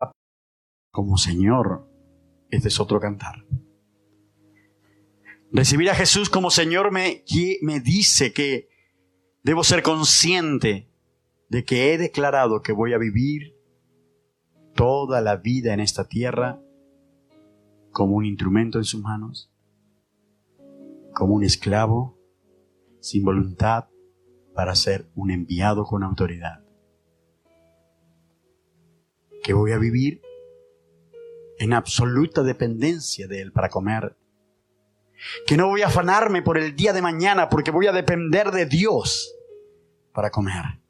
como 0.90 1.16
Señor, 1.16 1.88
este 2.50 2.68
es 2.68 2.78
otro 2.78 3.00
cantar. 3.00 3.46
Recibir 5.50 5.88
a 5.90 5.94
Jesús 5.94 6.28
como 6.28 6.50
Señor 6.50 6.92
me, 6.92 7.24
me 7.62 7.80
dice 7.80 8.32
que 8.34 8.68
debo 9.42 9.64
ser 9.64 9.82
consciente 9.82 10.90
de 11.48 11.64
que 11.64 11.94
he 11.94 11.98
declarado 11.98 12.60
que 12.60 12.72
voy 12.72 12.92
a 12.92 12.98
vivir 12.98 13.55
toda 14.76 15.20
la 15.20 15.36
vida 15.36 15.72
en 15.72 15.80
esta 15.80 16.04
tierra 16.04 16.60
como 17.90 18.16
un 18.16 18.26
instrumento 18.26 18.78
en 18.78 18.84
sus 18.84 19.00
manos, 19.00 19.50
como 21.14 21.34
un 21.34 21.42
esclavo 21.42 22.16
sin 23.00 23.24
voluntad 23.24 23.86
para 24.54 24.74
ser 24.74 25.08
un 25.14 25.30
enviado 25.30 25.84
con 25.84 26.02
autoridad. 26.02 26.62
Que 29.42 29.54
voy 29.54 29.72
a 29.72 29.78
vivir 29.78 30.20
en 31.58 31.72
absoluta 31.72 32.42
dependencia 32.42 33.26
de 33.26 33.40
Él 33.40 33.52
para 33.52 33.70
comer. 33.70 34.16
Que 35.46 35.56
no 35.56 35.68
voy 35.68 35.82
a 35.82 35.86
afanarme 35.86 36.42
por 36.42 36.58
el 36.58 36.76
día 36.76 36.92
de 36.92 37.00
mañana 37.00 37.48
porque 37.48 37.70
voy 37.70 37.86
a 37.86 37.92
depender 37.92 38.50
de 38.50 38.66
Dios 38.66 39.34
para 40.12 40.30
comer 40.30 40.85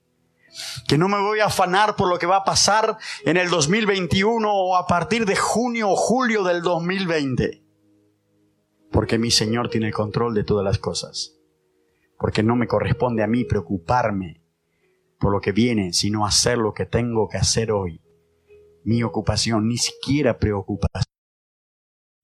que 0.86 0.98
no 0.98 1.08
me 1.08 1.20
voy 1.20 1.40
a 1.40 1.46
afanar 1.46 1.96
por 1.96 2.08
lo 2.08 2.18
que 2.18 2.26
va 2.26 2.38
a 2.38 2.44
pasar 2.44 2.96
en 3.24 3.36
el 3.36 3.50
2021 3.50 4.52
o 4.52 4.76
a 4.76 4.86
partir 4.86 5.26
de 5.26 5.36
junio 5.36 5.90
o 5.90 5.96
julio 5.96 6.44
del 6.44 6.62
2020. 6.62 7.62
Porque 8.90 9.18
mi 9.18 9.30
Señor 9.30 9.68
tiene 9.68 9.88
el 9.88 9.94
control 9.94 10.34
de 10.34 10.44
todas 10.44 10.64
las 10.64 10.78
cosas. 10.78 11.34
Porque 12.18 12.42
no 12.42 12.56
me 12.56 12.66
corresponde 12.66 13.22
a 13.22 13.26
mí 13.26 13.44
preocuparme 13.44 14.40
por 15.18 15.32
lo 15.32 15.40
que 15.40 15.52
viene, 15.52 15.92
sino 15.92 16.26
hacer 16.26 16.58
lo 16.58 16.72
que 16.72 16.86
tengo 16.86 17.28
que 17.28 17.38
hacer 17.38 17.72
hoy. 17.72 18.00
Mi 18.84 19.02
ocupación, 19.02 19.68
ni 19.68 19.76
siquiera 19.76 20.38
preocupación. 20.38 21.12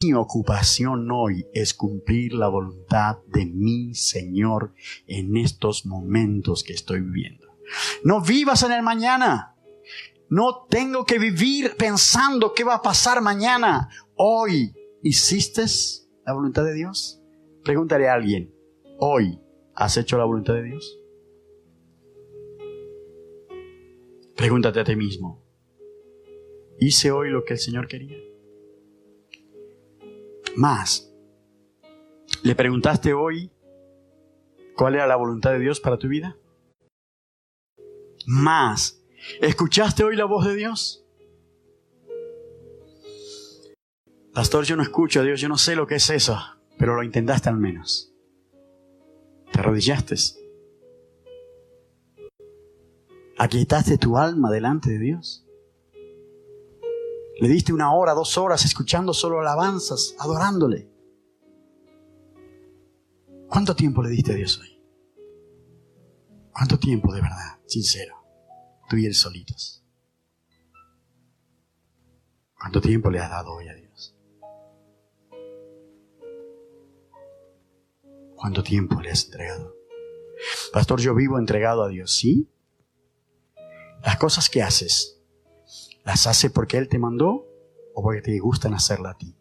Mi 0.03 0.15
ocupación 0.15 1.11
hoy 1.11 1.47
es 1.53 1.75
cumplir 1.75 2.35
la 2.35 2.49
voluntad 2.49 3.19
de 3.27 3.47
mi 3.47 3.95
Señor 3.95 4.75
en 5.07 5.37
estos 5.37 5.87
momentos 5.87 6.65
que 6.65 6.73
estoy 6.73 7.01
viviendo. 7.01 7.52
No 8.05 8.21
vivas 8.21 8.63
en 8.63 8.73
el 8.73 8.83
mañana. 8.83 9.55
No 10.29 10.67
tengo 10.69 11.05
que 11.05 11.19
vivir 11.19 11.77
pensando 11.77 12.55
qué 12.55 12.65
va 12.65 12.77
a 12.77 12.83
pasar 12.83 13.21
mañana. 13.21 13.91
Hoy, 14.17 14.75
¿hiciste 15.03 15.65
la 16.25 16.33
voluntad 16.33 16.65
de 16.65 16.75
Dios? 16.75 17.23
Pregúntale 17.65 18.09
a 18.09 18.15
alguien, 18.15 18.53
¿hoy 18.99 19.39
has 19.75 19.97
hecho 19.97 20.19
la 20.19 20.25
voluntad 20.25 20.55
de 20.55 20.65
Dios? 20.65 20.99
Pregúntate 24.37 24.81
a 24.81 24.85
ti 24.85 24.97
mismo, 24.97 25.45
¿hice 26.81 27.13
hoy 27.13 27.31
lo 27.31 27.45
que 27.45 27.53
el 27.53 27.61
Señor 27.61 27.87
quería? 27.87 28.17
Más, 30.57 31.15
¿le 32.43 32.55
preguntaste 32.55 33.13
hoy 33.13 33.53
cuál 34.77 34.95
era 34.95 35.07
la 35.07 35.17
voluntad 35.17 35.53
de 35.53 35.61
Dios 35.61 35.79
para 35.79 35.99
tu 35.99 36.09
vida? 36.09 36.37
Más. 38.27 39.01
¿Escuchaste 39.41 40.05
hoy 40.05 40.17
la 40.17 40.25
voz 40.25 40.47
de 40.47 40.55
Dios? 40.55 41.05
Pastor, 44.35 44.65
yo 44.65 44.77
no 44.77 44.83
escucho 44.83 45.21
a 45.21 45.25
Dios, 45.25 45.41
yo 45.41 45.49
no 45.49 45.59
sé 45.59 45.77
lo 45.77 45.87
que 45.87 45.97
es 45.97 46.09
eso, 46.09 46.39
pero 46.79 46.97
lo 46.97 47.03
intentaste 47.03 47.49
al 47.49 47.59
menos. 47.59 48.13
Te 49.53 49.61
arrodillaste. 49.61 50.17
Aquietaste 53.37 53.99
tu 53.99 54.17
alma 54.17 54.51
delante 54.51 54.91
de 54.91 54.99
Dios. 54.99 55.47
Le 57.41 57.49
diste 57.49 57.73
una 57.73 57.93
hora, 57.93 58.15
dos 58.15 58.39
horas 58.39 58.65
escuchando 58.65 59.13
solo 59.13 59.41
alabanzas, 59.41 60.15
adorándole. 60.19 60.89
¿Cuánto 63.49 63.75
tiempo 63.77 64.03
le 64.03 64.11
diste 64.11 64.33
a 64.33 64.37
Dios 64.37 64.59
hoy? 64.61 64.72
¿Cuánto 66.53 66.79
tiempo 66.79 67.13
de 67.13 67.21
verdad? 67.21 67.61
Sincero. 67.67 68.17
Tú 68.89 68.97
y 68.97 69.07
él 69.07 69.15
solitos. 69.15 69.85
¿Cuánto 72.59 72.81
tiempo 72.81 73.11
le 73.11 73.19
has 73.19 73.31
dado 73.31 73.55
hoy 73.55 73.69
a 73.69 73.75
Dios? 73.75 74.15
¿Cuánto 78.37 78.63
tiempo 78.63 79.01
le 79.01 79.11
has 79.11 79.25
entregado? 79.25 79.75
Pastor, 80.73 81.01
yo 81.01 81.15
vivo 81.15 81.39
entregado 81.39 81.83
a 81.83 81.89
Dios, 81.89 82.17
¿sí? 82.17 82.49
Las 84.05 84.17
cosas 84.19 84.51
que 84.51 84.63
haces, 84.63 85.23
¿las 86.05 86.27
hace 86.27 86.51
porque 86.51 86.77
Él 86.77 86.89
te 86.89 86.99
mandó 86.99 87.47
o 87.95 88.03
porque 88.03 88.21
te 88.21 88.39
gustan 88.41 88.75
hacerla 88.75 89.11
a 89.11 89.17
ti? 89.17 89.37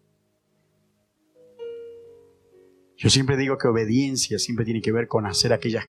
Yo 2.96 3.10
siempre 3.10 3.38
digo 3.38 3.58
que 3.58 3.68
obediencia 3.68 4.38
siempre 4.38 4.64
tiene 4.64 4.82
que 4.82 4.92
ver 4.92 5.08
con 5.08 5.26
hacer 5.26 5.54
aquellas 5.54 5.86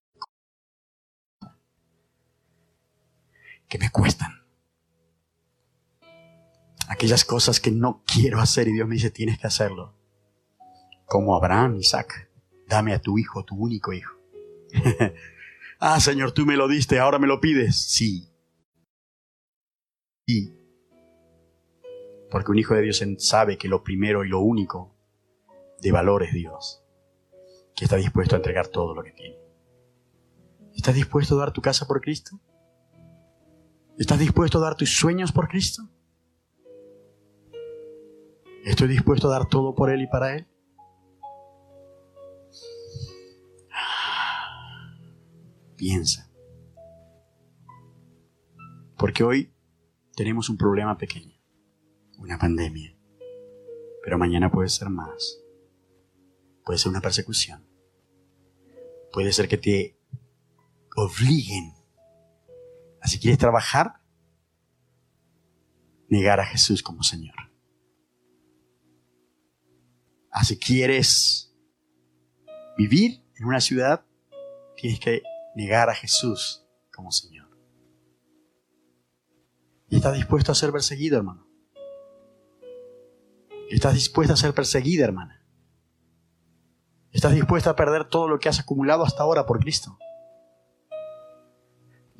que 3.72 3.78
me 3.78 3.90
cuestan. 3.90 4.44
Aquellas 6.88 7.24
cosas 7.24 7.58
que 7.58 7.70
no 7.70 8.02
quiero 8.04 8.38
hacer 8.38 8.68
y 8.68 8.72
Dios 8.74 8.86
me 8.86 8.96
dice, 8.96 9.10
tienes 9.10 9.38
que 9.38 9.46
hacerlo. 9.46 9.94
Como 11.06 11.34
Abraham, 11.34 11.76
Isaac, 11.76 12.30
dame 12.68 12.92
a 12.92 13.00
tu 13.00 13.16
hijo, 13.16 13.46
tu 13.46 13.54
único 13.54 13.94
hijo. 13.94 14.14
ah, 15.78 15.98
Señor, 16.00 16.32
tú 16.32 16.44
me 16.44 16.58
lo 16.58 16.68
diste, 16.68 16.98
ahora 16.98 17.18
me 17.18 17.26
lo 17.26 17.40
pides. 17.40 17.80
Sí. 17.90 18.28
Sí. 20.26 20.54
Porque 22.30 22.50
un 22.50 22.58
hijo 22.58 22.74
de 22.74 22.82
Dios 22.82 23.02
sabe 23.20 23.56
que 23.56 23.68
lo 23.68 23.82
primero 23.82 24.22
y 24.22 24.28
lo 24.28 24.40
único 24.40 24.94
de 25.80 25.92
valor 25.92 26.24
es 26.24 26.34
Dios. 26.34 26.82
Que 27.74 27.86
está 27.86 27.96
dispuesto 27.96 28.34
a 28.34 28.38
entregar 28.38 28.68
todo 28.68 28.94
lo 28.94 29.02
que 29.02 29.12
tiene. 29.12 29.38
¿Estás 30.76 30.94
dispuesto 30.94 31.36
a 31.36 31.38
dar 31.38 31.52
tu 31.54 31.62
casa 31.62 31.86
por 31.86 32.02
Cristo? 32.02 32.38
¿Estás 33.98 34.18
dispuesto 34.18 34.58
a 34.58 34.62
dar 34.62 34.74
tus 34.74 34.90
sueños 34.96 35.32
por 35.32 35.48
Cristo? 35.48 35.82
¿Estoy 38.64 38.88
dispuesto 38.88 39.28
a 39.28 39.32
dar 39.32 39.48
todo 39.48 39.74
por 39.74 39.90
Él 39.90 40.02
y 40.02 40.06
para 40.06 40.36
Él? 40.36 40.46
Piensa. 45.76 46.30
Porque 48.96 49.24
hoy 49.24 49.52
tenemos 50.14 50.48
un 50.48 50.56
problema 50.56 50.96
pequeño, 50.96 51.36
una 52.18 52.38
pandemia. 52.38 52.96
Pero 54.04 54.16
mañana 54.16 54.50
puede 54.50 54.68
ser 54.68 54.90
más. 54.90 55.40
Puede 56.64 56.78
ser 56.78 56.90
una 56.90 57.00
persecución. 57.00 57.66
Puede 59.12 59.32
ser 59.32 59.48
que 59.48 59.58
te 59.58 59.98
obliguen 60.96 61.74
a 63.02 63.08
si 63.08 63.18
quieres 63.18 63.38
trabajar, 63.38 64.00
negar 66.08 66.38
a 66.40 66.46
Jesús 66.46 66.82
como 66.82 67.02
Señor. 67.02 67.34
Así 70.30 70.58
quieres 70.58 71.52
vivir 72.78 73.24
en 73.34 73.44
una 73.44 73.60
ciudad, 73.60 74.06
tienes 74.76 75.00
que 75.00 75.22
negar 75.56 75.90
a 75.90 75.94
Jesús 75.94 76.64
como 76.94 77.10
Señor. 77.10 77.50
Y 79.90 79.96
estás 79.96 80.14
dispuesto 80.14 80.52
a 80.52 80.54
ser 80.54 80.72
perseguido, 80.72 81.18
hermano. 81.18 81.46
Estás 83.68 83.94
dispuesta 83.94 84.34
a 84.34 84.36
ser 84.36 84.54
perseguida, 84.54 85.04
hermana. 85.04 85.44
Estás 87.10 87.34
dispuesta 87.34 87.70
a 87.70 87.76
perder 87.76 88.04
todo 88.04 88.28
lo 88.28 88.38
que 88.38 88.48
has 88.48 88.60
acumulado 88.60 89.04
hasta 89.04 89.22
ahora 89.22 89.44
por 89.44 89.58
Cristo. 89.58 89.98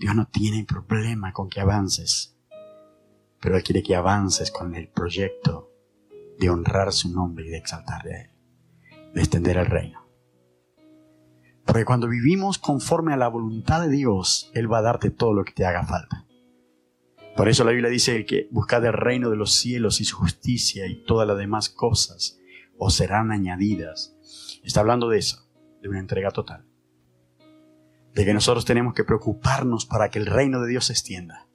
Dios 0.03 0.17
no 0.17 0.27
tiene 0.27 0.65
problema 0.65 1.33
con 1.33 1.49
que 1.49 1.61
avances, 1.61 2.37
pero 3.41 3.57
Él 3.57 3.63
quiere 3.63 3.85
que 3.85 3.95
avances 3.95 4.51
con 4.51 4.75
el 4.75 4.89
proyecto 4.89 5.71
de 6.41 6.51
honrar 6.51 6.93
su 6.93 7.13
nombre 7.13 7.47
y 7.47 7.51
de 7.51 7.59
exaltarle 7.59 8.17
a 8.17 8.23
Él, 8.23 8.31
de 9.15 9.21
extender 9.21 9.59
el 9.59 9.67
reino. 9.67 10.05
Porque 11.65 11.85
cuando 11.85 12.09
vivimos 12.09 12.59
conforme 12.59 13.13
a 13.13 13.17
la 13.17 13.29
voluntad 13.29 13.81
de 13.81 13.91
Dios, 13.91 14.51
Él 14.55 14.71
va 14.71 14.79
a 14.79 14.83
darte 14.83 15.11
todo 15.11 15.35
lo 15.35 15.45
que 15.45 15.53
te 15.53 15.67
haga 15.67 15.85
falta. 15.85 16.27
Por 17.37 17.49
eso 17.49 17.63
la 17.63 17.71
Biblia 17.71 17.89
dice 17.89 18.27
que 18.27 18.49
buscad 18.51 18.85
el 18.85 18.95
reino 18.95 19.31
de 19.31 19.37
los 19.37 19.53
cielos 19.53 20.01
y 20.01 20.05
su 20.05 20.17
justicia 20.17 20.89
y 20.89 21.05
todas 21.05 21.29
las 21.29 21.39
demás 21.39 21.69
cosas 21.69 22.41
os 22.77 22.95
serán 22.97 23.31
añadidas. 23.31 24.17
Está 24.65 24.81
hablando 24.81 25.09
de 25.09 25.19
eso, 25.19 25.49
de 25.81 25.89
una 25.89 26.01
entrega 26.01 26.33
total. 26.33 26.72
De 28.15 28.25
que 28.25 28.35
nosotros 28.35 28.65
tenemos 28.65 28.95
que 28.95 29.05
preocuparnos 29.05 29.87
para 29.87 30.11
que 30.11 30.19
el 30.19 30.27
reino 30.27 30.61
de 30.61 30.69
Dios 30.69 30.87
se 30.87 30.93
extienda. 30.93 31.47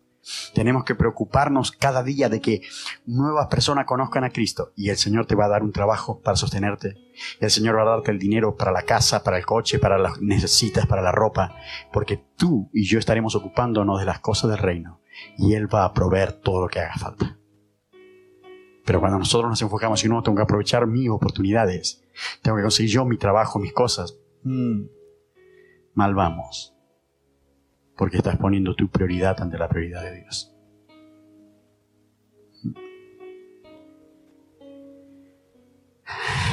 Tenemos 0.53 0.83
que 0.83 0.95
preocuparnos 0.95 1.71
cada 1.71 2.03
día 2.03 2.27
de 2.27 2.41
que 2.41 2.61
nuevas 3.05 3.47
personas 3.47 3.85
conozcan 3.85 4.23
a 4.23 4.29
Cristo 4.29 4.73
y 4.75 4.89
el 4.89 4.97
Señor 4.97 5.25
te 5.25 5.35
va 5.35 5.45
a 5.45 5.49
dar 5.49 5.63
un 5.63 5.71
trabajo 5.71 6.19
para 6.21 6.35
sostenerte. 6.35 6.97
Y 7.39 7.45
el 7.45 7.51
Señor 7.51 7.77
va 7.77 7.83
a 7.83 7.95
darte 7.95 8.11
el 8.11 8.19
dinero 8.19 8.55
para 8.55 8.71
la 8.71 8.81
casa, 8.81 9.23
para 9.23 9.37
el 9.37 9.45
coche, 9.45 9.79
para 9.79 9.97
las 9.97 10.19
necesitas, 10.19 10.85
para 10.85 11.01
la 11.01 11.11
ropa, 11.11 11.55
porque 11.93 12.21
tú 12.35 12.69
y 12.73 12.85
yo 12.85 12.99
estaremos 12.99 13.35
ocupándonos 13.35 13.99
de 13.99 14.05
las 14.05 14.19
cosas 14.19 14.49
del 14.51 14.59
reino 14.59 14.99
y 15.37 15.53
Él 15.53 15.73
va 15.73 15.85
a 15.85 15.93
proveer 15.93 16.33
todo 16.33 16.61
lo 16.61 16.67
que 16.67 16.79
haga 16.79 16.95
falta. 16.95 17.37
Pero 18.85 18.99
cuando 18.99 19.19
nosotros 19.19 19.49
nos 19.49 19.61
enfocamos 19.61 20.03
y 20.03 20.09
no, 20.09 20.23
tengo 20.23 20.37
que 20.37 20.43
aprovechar 20.43 20.87
mis 20.87 21.09
oportunidades, 21.09 22.03
tengo 22.41 22.57
que 22.57 22.63
conseguir 22.63 22.91
yo 22.91 23.05
mi 23.05 23.17
trabajo, 23.17 23.59
mis 23.59 23.73
cosas, 23.73 24.17
mm, 24.43 24.83
mal 25.97 26.13
vamos 26.13 26.75
porque 27.97 28.17
estás 28.17 28.37
poniendo 28.37 28.75
tu 28.75 28.87
prioridad 28.89 29.41
ante 29.41 29.57
la 29.57 29.67
prioridad 29.67 30.03
de 30.03 30.21
Dios. 30.21 30.53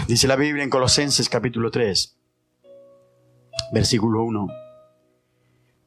Dice 0.09 0.27
la 0.27 0.37
Biblia 0.37 0.65
en 0.65 0.71
Colosenses 0.71 1.29
capítulo 1.29 1.71
3, 1.71 2.19
versículo 3.75 4.25
1. 4.25 4.49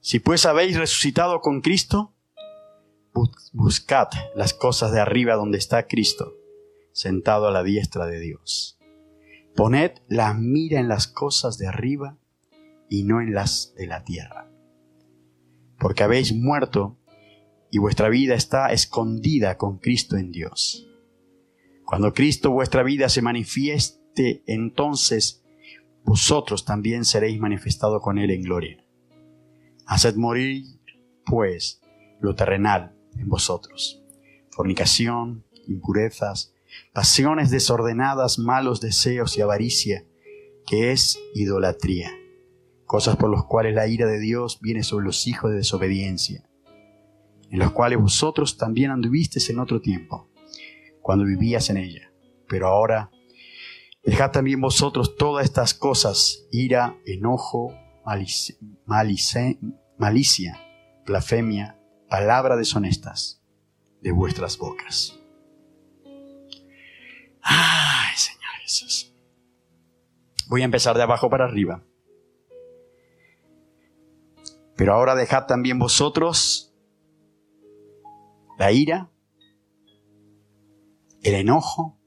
Si 0.01 0.19
pues 0.19 0.45
habéis 0.45 0.77
resucitado 0.77 1.41
con 1.41 1.61
Cristo, 1.61 2.13
buscad 3.53 4.09
las 4.35 4.53
cosas 4.53 4.91
de 4.91 4.99
arriba 4.99 5.33
donde 5.33 5.57
está 5.57 5.87
Cristo, 5.87 6.35
sentado 6.91 7.47
a 7.47 7.51
la 7.51 7.63
diestra 7.63 8.05
de 8.05 8.19
Dios. 8.19 8.77
Poned 9.55 9.93
la 10.07 10.35
mira 10.35 10.79
en 10.79 10.87
las 10.87 11.07
cosas 11.07 11.57
de 11.57 11.65
arriba 11.65 12.19
y 12.89 13.03
no 13.03 13.21
en 13.21 13.33
las 13.33 13.73
de 13.75 13.87
la 13.87 14.03
tierra 14.03 14.47
porque 15.79 16.03
habéis 16.03 16.33
muerto 16.33 16.97
y 17.71 17.79
vuestra 17.79 18.09
vida 18.09 18.35
está 18.35 18.71
escondida 18.71 19.57
con 19.57 19.77
Cristo 19.77 20.17
en 20.17 20.31
Dios. 20.31 20.87
Cuando 21.85 22.13
Cristo 22.13 22.51
vuestra 22.51 22.83
vida 22.83 23.09
se 23.09 23.21
manifieste, 23.21 24.43
entonces 24.47 25.43
vosotros 26.03 26.65
también 26.65 27.05
seréis 27.05 27.39
manifestados 27.39 28.01
con 28.01 28.17
Él 28.17 28.31
en 28.31 28.41
gloria. 28.41 28.83
Haced 29.85 30.15
morir, 30.15 30.65
pues, 31.25 31.81
lo 32.19 32.35
terrenal 32.35 32.95
en 33.17 33.29
vosotros. 33.29 34.01
Fornicación, 34.51 35.45
impurezas, 35.67 36.53
pasiones 36.93 37.51
desordenadas, 37.51 38.39
malos 38.39 38.81
deseos 38.81 39.37
y 39.37 39.41
avaricia, 39.41 40.05
que 40.65 40.91
es 40.91 41.19
idolatría 41.33 42.16
cosas 42.87 43.17
por 43.17 43.29
las 43.29 43.43
cuales 43.43 43.75
la 43.75 43.87
ira 43.87 44.07
de 44.07 44.17
Dios 44.19 44.59
viene 44.61 44.81
sobre 44.81 45.05
los 45.05 45.27
hijos 45.27 45.51
de 45.51 45.57
desobediencia, 45.57 46.49
en 47.51 47.59
los 47.59 47.71
cuales 47.71 47.99
vosotros 47.99 48.57
también 48.57 48.91
anduvisteis 48.91 49.49
en 49.49 49.59
otro 49.59 49.81
tiempo, 49.81 50.29
cuando 51.01 51.25
vivías 51.25 51.69
en 51.69 51.77
ella. 51.77 52.11
Pero 52.47 52.67
ahora, 52.67 53.11
dejad 54.03 54.31
también 54.31 54.61
vosotros 54.61 55.17
todas 55.17 55.45
estas 55.45 55.73
cosas, 55.73 56.47
ira, 56.51 56.97
enojo, 57.05 57.75
malicia, 58.85 60.57
blasfemia, 61.05 61.77
palabra 62.09 62.55
deshonestas 62.55 63.43
de 64.01 64.13
vuestras 64.13 64.57
bocas. 64.57 65.19
Ay, 67.41 68.15
Señor 68.15 68.51
Jesús. 68.61 69.13
Voy 70.47 70.61
a 70.61 70.65
empezar 70.65 70.95
de 70.95 71.03
abajo 71.03 71.29
para 71.29 71.43
arriba. 71.43 71.83
Pero 74.77 74.93
ahora 74.93 75.15
dejad 75.15 75.47
también 75.47 75.79
vosotros 75.79 76.71
la 78.59 78.71
ira, 78.71 79.09
el 81.23 81.33
enojo, 81.33 81.99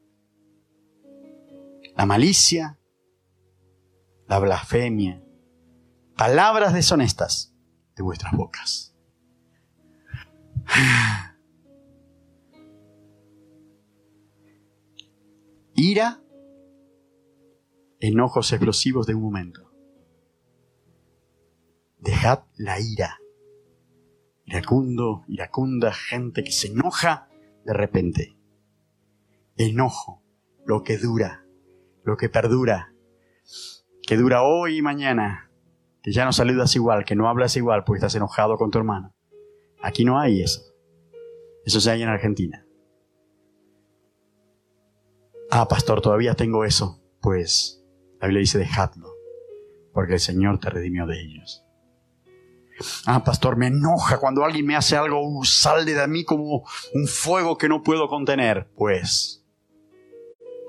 la 1.96 2.06
malicia, 2.06 2.78
la 4.28 4.38
blasfemia, 4.38 5.20
palabras 6.16 6.72
deshonestas 6.72 7.52
de 7.96 8.04
vuestras 8.04 8.32
bocas. 8.36 8.94
Ira, 15.74 16.22
enojos 18.00 18.52
explosivos 18.52 19.06
de 19.06 19.14
un 19.14 19.22
momento 19.22 19.69
Dejad 22.00 22.44
la 22.56 22.80
ira. 22.80 23.18
Iracundo, 24.46 25.24
iracunda, 25.28 25.92
gente 25.92 26.42
que 26.42 26.52
se 26.52 26.68
enoja 26.68 27.28
de 27.64 27.72
repente. 27.72 28.36
Enojo, 29.56 30.22
lo 30.64 30.82
que 30.82 30.98
dura, 30.98 31.44
lo 32.02 32.16
que 32.16 32.28
perdura, 32.28 32.94
que 34.02 34.16
dura 34.16 34.42
hoy 34.42 34.78
y 34.78 34.82
mañana, 34.82 35.50
que 36.02 36.12
ya 36.12 36.24
no 36.24 36.32
saludas 36.32 36.74
igual, 36.74 37.04
que 37.04 37.14
no 37.14 37.28
hablas 37.28 37.56
igual 37.56 37.84
porque 37.84 37.98
estás 37.98 38.14
enojado 38.14 38.56
con 38.56 38.70
tu 38.70 38.78
hermano. 38.78 39.14
Aquí 39.82 40.04
no 40.04 40.18
hay 40.18 40.42
eso. 40.42 40.62
Eso 41.64 41.80
se 41.80 41.90
hay 41.90 42.02
en 42.02 42.08
Argentina. 42.08 42.66
Ah, 45.50 45.68
pastor, 45.68 46.00
todavía 46.00 46.34
tengo 46.34 46.64
eso. 46.64 47.02
Pues 47.20 47.84
la 48.20 48.28
Biblia 48.28 48.40
dice, 48.40 48.58
dejadlo, 48.58 49.12
porque 49.92 50.14
el 50.14 50.20
Señor 50.20 50.58
te 50.58 50.70
redimió 50.70 51.06
de 51.06 51.20
ellos. 51.20 51.64
Ah, 53.06 53.24
pastor, 53.24 53.56
me 53.56 53.66
enoja 53.66 54.18
cuando 54.18 54.44
alguien 54.44 54.66
me 54.66 54.76
hace 54.76 54.96
algo, 54.96 55.44
sale 55.44 55.84
de 55.84 56.06
mí 56.06 56.24
como 56.24 56.64
un 56.94 57.06
fuego 57.06 57.58
que 57.58 57.68
no 57.68 57.82
puedo 57.82 58.08
contener. 58.08 58.70
Pues 58.76 59.44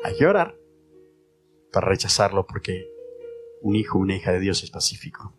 hay 0.04 0.18
que 0.18 0.26
orar 0.26 0.56
para 1.72 1.88
rechazarlo 1.88 2.46
porque 2.46 2.88
un 3.62 3.76
hijo, 3.76 4.00
una 4.00 4.16
hija 4.16 4.32
de 4.32 4.40
Dios 4.40 4.64
es 4.64 4.72
pacífico. 4.72 5.34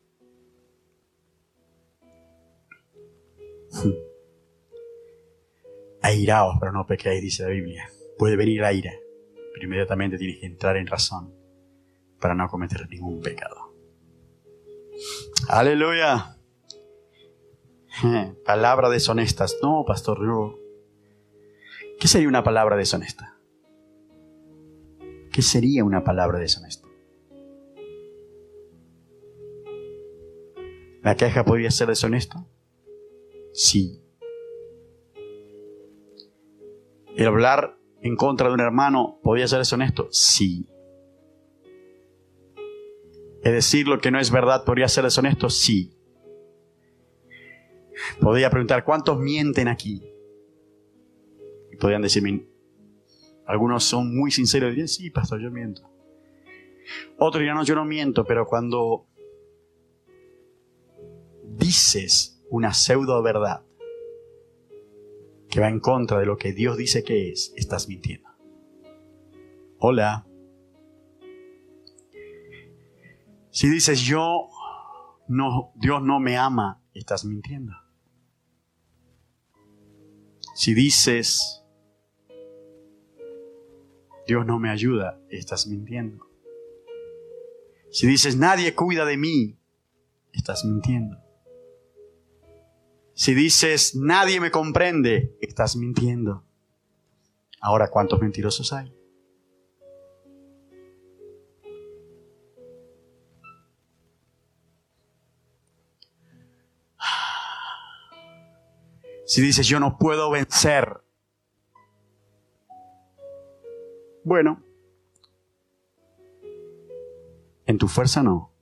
Airaos, 6.02 6.56
pero 6.58 6.72
no 6.72 6.87
pequéis, 6.87 7.22
dice 7.22 7.44
la 7.44 7.50
Biblia. 7.50 7.88
Puede 8.18 8.37
venir 8.37 8.61
la 8.61 8.72
ira, 8.72 8.92
pero 9.52 9.64
inmediatamente 9.64 10.18
tienes 10.18 10.38
que 10.40 10.46
entrar 10.46 10.76
en 10.76 10.87
razón 10.87 11.35
para 12.20 12.35
no 12.35 12.48
cometer 12.48 12.88
ningún 12.88 13.20
pecado. 13.20 13.72
Aleluya. 15.48 16.37
Palabra 18.44 18.88
deshonestas. 18.88 19.59
No, 19.62 19.85
pastor. 19.87 20.18
¿Qué 21.98 22.09
sería 22.09 22.28
una 22.28 22.42
palabra 22.42 22.76
deshonesta? 22.76 23.37
¿Qué 25.33 25.42
sería 25.42 25.85
una 25.85 26.05
palabra 26.05 26.38
deshonesta? 26.38 26.88
¿La 31.02 31.16
queja 31.16 31.44
podría 31.44 31.70
ser 31.70 31.88
deshonesta? 31.88 32.46
Sí. 33.52 34.00
El 37.16 37.26
hablar 37.26 37.76
en 38.02 38.16
contra 38.16 38.48
de 38.48 38.55
un 38.55 38.61
hermano, 38.61 39.18
¿podría 39.22 39.48
ser 39.48 39.59
deshonesto? 39.59 40.09
Sí. 40.11 40.68
¿Es 43.42 43.52
decir 43.52 43.88
lo 43.88 44.00
que 44.00 44.11
no 44.11 44.20
es 44.20 44.31
verdad 44.31 44.64
podría 44.64 44.88
ser 44.88 45.05
deshonesto? 45.05 45.50
Sí. 45.50 45.91
Podría 48.20 48.50
preguntar, 48.50 48.84
¿cuántos 48.84 49.18
mienten 49.18 49.68
aquí? 49.68 50.02
Y 51.70 51.76
podrían 51.76 52.02
decirme, 52.02 52.46
algunos 53.46 53.84
son 53.84 54.16
muy 54.16 54.30
sinceros 54.30 54.68
y 54.68 54.70
dirían, 54.70 54.88
sí, 54.88 55.10
pastor, 55.10 55.40
yo 55.40 55.50
miento. 55.50 55.88
Otros 57.18 57.40
dirán, 57.40 57.56
no, 57.56 57.64
yo 57.64 57.74
no 57.74 57.84
miento, 57.84 58.24
pero 58.24 58.46
cuando 58.46 59.06
dices 61.44 62.42
una 62.50 62.74
pseudo 62.74 63.22
verdad 63.22 63.62
que 65.48 65.60
va 65.60 65.68
en 65.68 65.80
contra 65.80 66.18
de 66.18 66.26
lo 66.26 66.38
que 66.38 66.52
Dios 66.52 66.76
dice 66.76 67.04
que 67.04 67.30
es, 67.30 67.52
estás 67.56 67.88
mintiendo. 67.88 68.28
Hola. 69.78 70.26
Si 73.50 73.68
dices 73.68 74.00
yo 74.00 74.48
no 75.28 75.72
Dios 75.74 76.02
no 76.02 76.20
me 76.20 76.38
ama, 76.38 76.82
estás 76.94 77.24
mintiendo. 77.26 77.74
Si 80.54 80.74
dices 80.74 81.62
Dios 84.26 84.46
no 84.46 84.58
me 84.58 84.70
ayuda, 84.70 85.20
estás 85.28 85.66
mintiendo. 85.66 86.26
Si 87.90 88.06
dices 88.06 88.36
nadie 88.36 88.74
cuida 88.74 89.04
de 89.04 89.16
mí, 89.16 89.58
estás 90.32 90.64
mintiendo. 90.64 91.18
Si 93.14 93.34
dices 93.34 93.94
nadie 93.94 94.40
me 94.40 94.50
comprende, 94.50 95.36
estás 95.40 95.76
mintiendo. 95.76 96.44
Ahora, 97.60 97.90
¿cuántos 97.90 98.20
mentirosos 98.20 98.72
hay? 98.72 98.92
Si 109.24 109.40
dices 109.40 109.66
yo 109.66 109.80
no 109.80 109.98
puedo 109.98 110.30
vencer, 110.30 111.02
bueno, 114.24 114.62
en 117.66 117.78
tu 117.78 117.88
fuerza 117.88 118.22
no. 118.22 118.52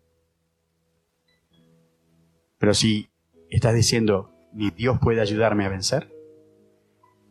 Pero 2.58 2.74
si 2.74 3.10
estás 3.48 3.74
diciendo 3.74 4.32
ni 4.52 4.70
Dios 4.70 4.98
puede 5.00 5.20
ayudarme 5.20 5.64
a 5.64 5.68
vencer, 5.68 6.12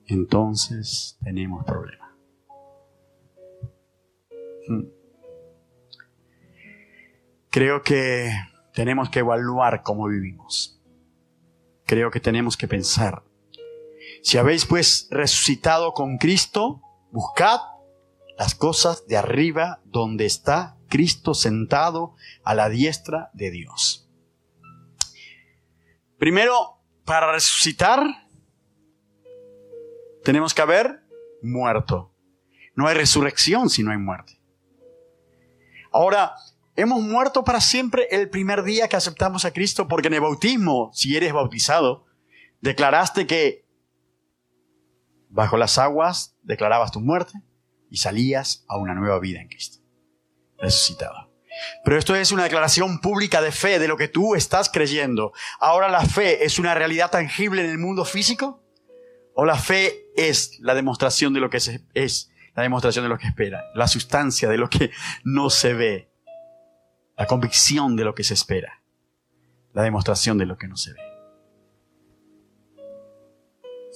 entonces 0.07 1.17
tenemos 1.23 1.65
problema. 1.65 2.15
Hmm. 4.67 4.85
Creo 7.49 7.81
que 7.81 8.31
tenemos 8.73 9.09
que 9.09 9.19
evaluar 9.19 9.83
cómo 9.83 10.07
vivimos. 10.07 10.78
Creo 11.89 12.12
que 12.12 12.19
tenemos 12.19 12.56
que 12.56 12.67
pensar. 12.67 13.23
Si 14.21 14.38
habéis 14.38 14.67
pues 14.67 15.08
resucitado 15.10 15.93
con 15.93 16.19
Cristo, 16.19 16.84
buscad 17.10 17.62
las 18.38 18.54
cosas 18.54 19.08
de 19.08 19.17
arriba 19.17 19.82
donde 19.86 20.28
está 20.28 20.78
Cristo 20.88 21.34
sentado 21.34 22.13
a 22.43 22.54
la 22.54 22.69
diestra 22.69 23.32
de 23.34 23.49
Dios. 23.49 24.08
Primero, 26.19 26.78
para 27.06 27.32
resucitar, 27.32 28.06
tenemos 30.23 30.54
que 30.54 30.62
haber 30.62 31.02
muerto. 31.41 32.13
No 32.75 32.86
hay 32.86 32.93
resurrección 32.93 33.67
si 33.67 33.82
no 33.82 33.89
hay 33.89 33.97
muerte. 33.97 34.39
Ahora, 35.91 36.36
hemos 36.81 37.01
muerto 37.01 37.43
para 37.43 37.61
siempre 37.61 38.07
el 38.11 38.29
primer 38.29 38.63
día 38.63 38.87
que 38.87 38.95
aceptamos 38.95 39.45
a 39.45 39.51
Cristo, 39.51 39.87
porque 39.87 40.07
en 40.07 40.15
el 40.15 40.21
bautismo, 40.21 40.91
si 40.93 41.15
eres 41.15 41.33
bautizado, 41.33 42.05
declaraste 42.61 43.27
que 43.27 43.65
bajo 45.29 45.57
las 45.57 45.77
aguas 45.77 46.35
declarabas 46.41 46.91
tu 46.91 47.01
muerte 47.01 47.33
y 47.89 47.97
salías 47.97 48.65
a 48.67 48.77
una 48.77 48.95
nueva 48.95 49.19
vida 49.19 49.41
en 49.41 49.47
Cristo, 49.47 49.79
resucitado. 50.57 51.29
Pero 51.83 51.97
esto 51.97 52.15
es 52.15 52.31
una 52.31 52.43
declaración 52.43 52.99
pública 53.01 53.41
de 53.41 53.51
fe, 53.51 53.79
de 53.79 53.87
lo 53.87 53.97
que 53.97 54.07
tú 54.07 54.35
estás 54.35 54.69
creyendo. 54.69 55.33
Ahora 55.59 55.89
la 55.89 56.05
fe 56.05 56.45
es 56.45 56.59
una 56.59 56.73
realidad 56.73 57.11
tangible 57.11 57.63
en 57.63 57.69
el 57.69 57.77
mundo 57.77 58.05
físico. 58.05 58.63
¿O 59.33 59.45
la 59.45 59.57
fe 59.57 60.05
es 60.15 60.57
la 60.59 60.75
demostración 60.75 61.33
de 61.33 61.39
lo 61.39 61.49
que 61.49 61.57
es, 61.57 62.31
la 62.55 62.63
demostración 62.63 63.05
de 63.05 63.09
lo 63.09 63.17
que 63.17 63.27
espera, 63.27 63.63
la 63.73 63.87
sustancia 63.87 64.49
de 64.49 64.57
lo 64.57 64.69
que 64.69 64.91
no 65.23 65.49
se 65.49 65.73
ve, 65.73 66.08
la 67.19 67.27
convicción 67.27 67.97
de 67.97 68.05
lo 68.05 68.15
que 68.15 68.23
se 68.23 68.34
espera, 68.34 68.82
la 69.73 69.84
demostración 69.84 70.38
de 70.38 70.45
lo 70.45 70.58
que 70.58 70.69
no 70.69 70.77
se 70.77 70.93
ve? 70.93 70.99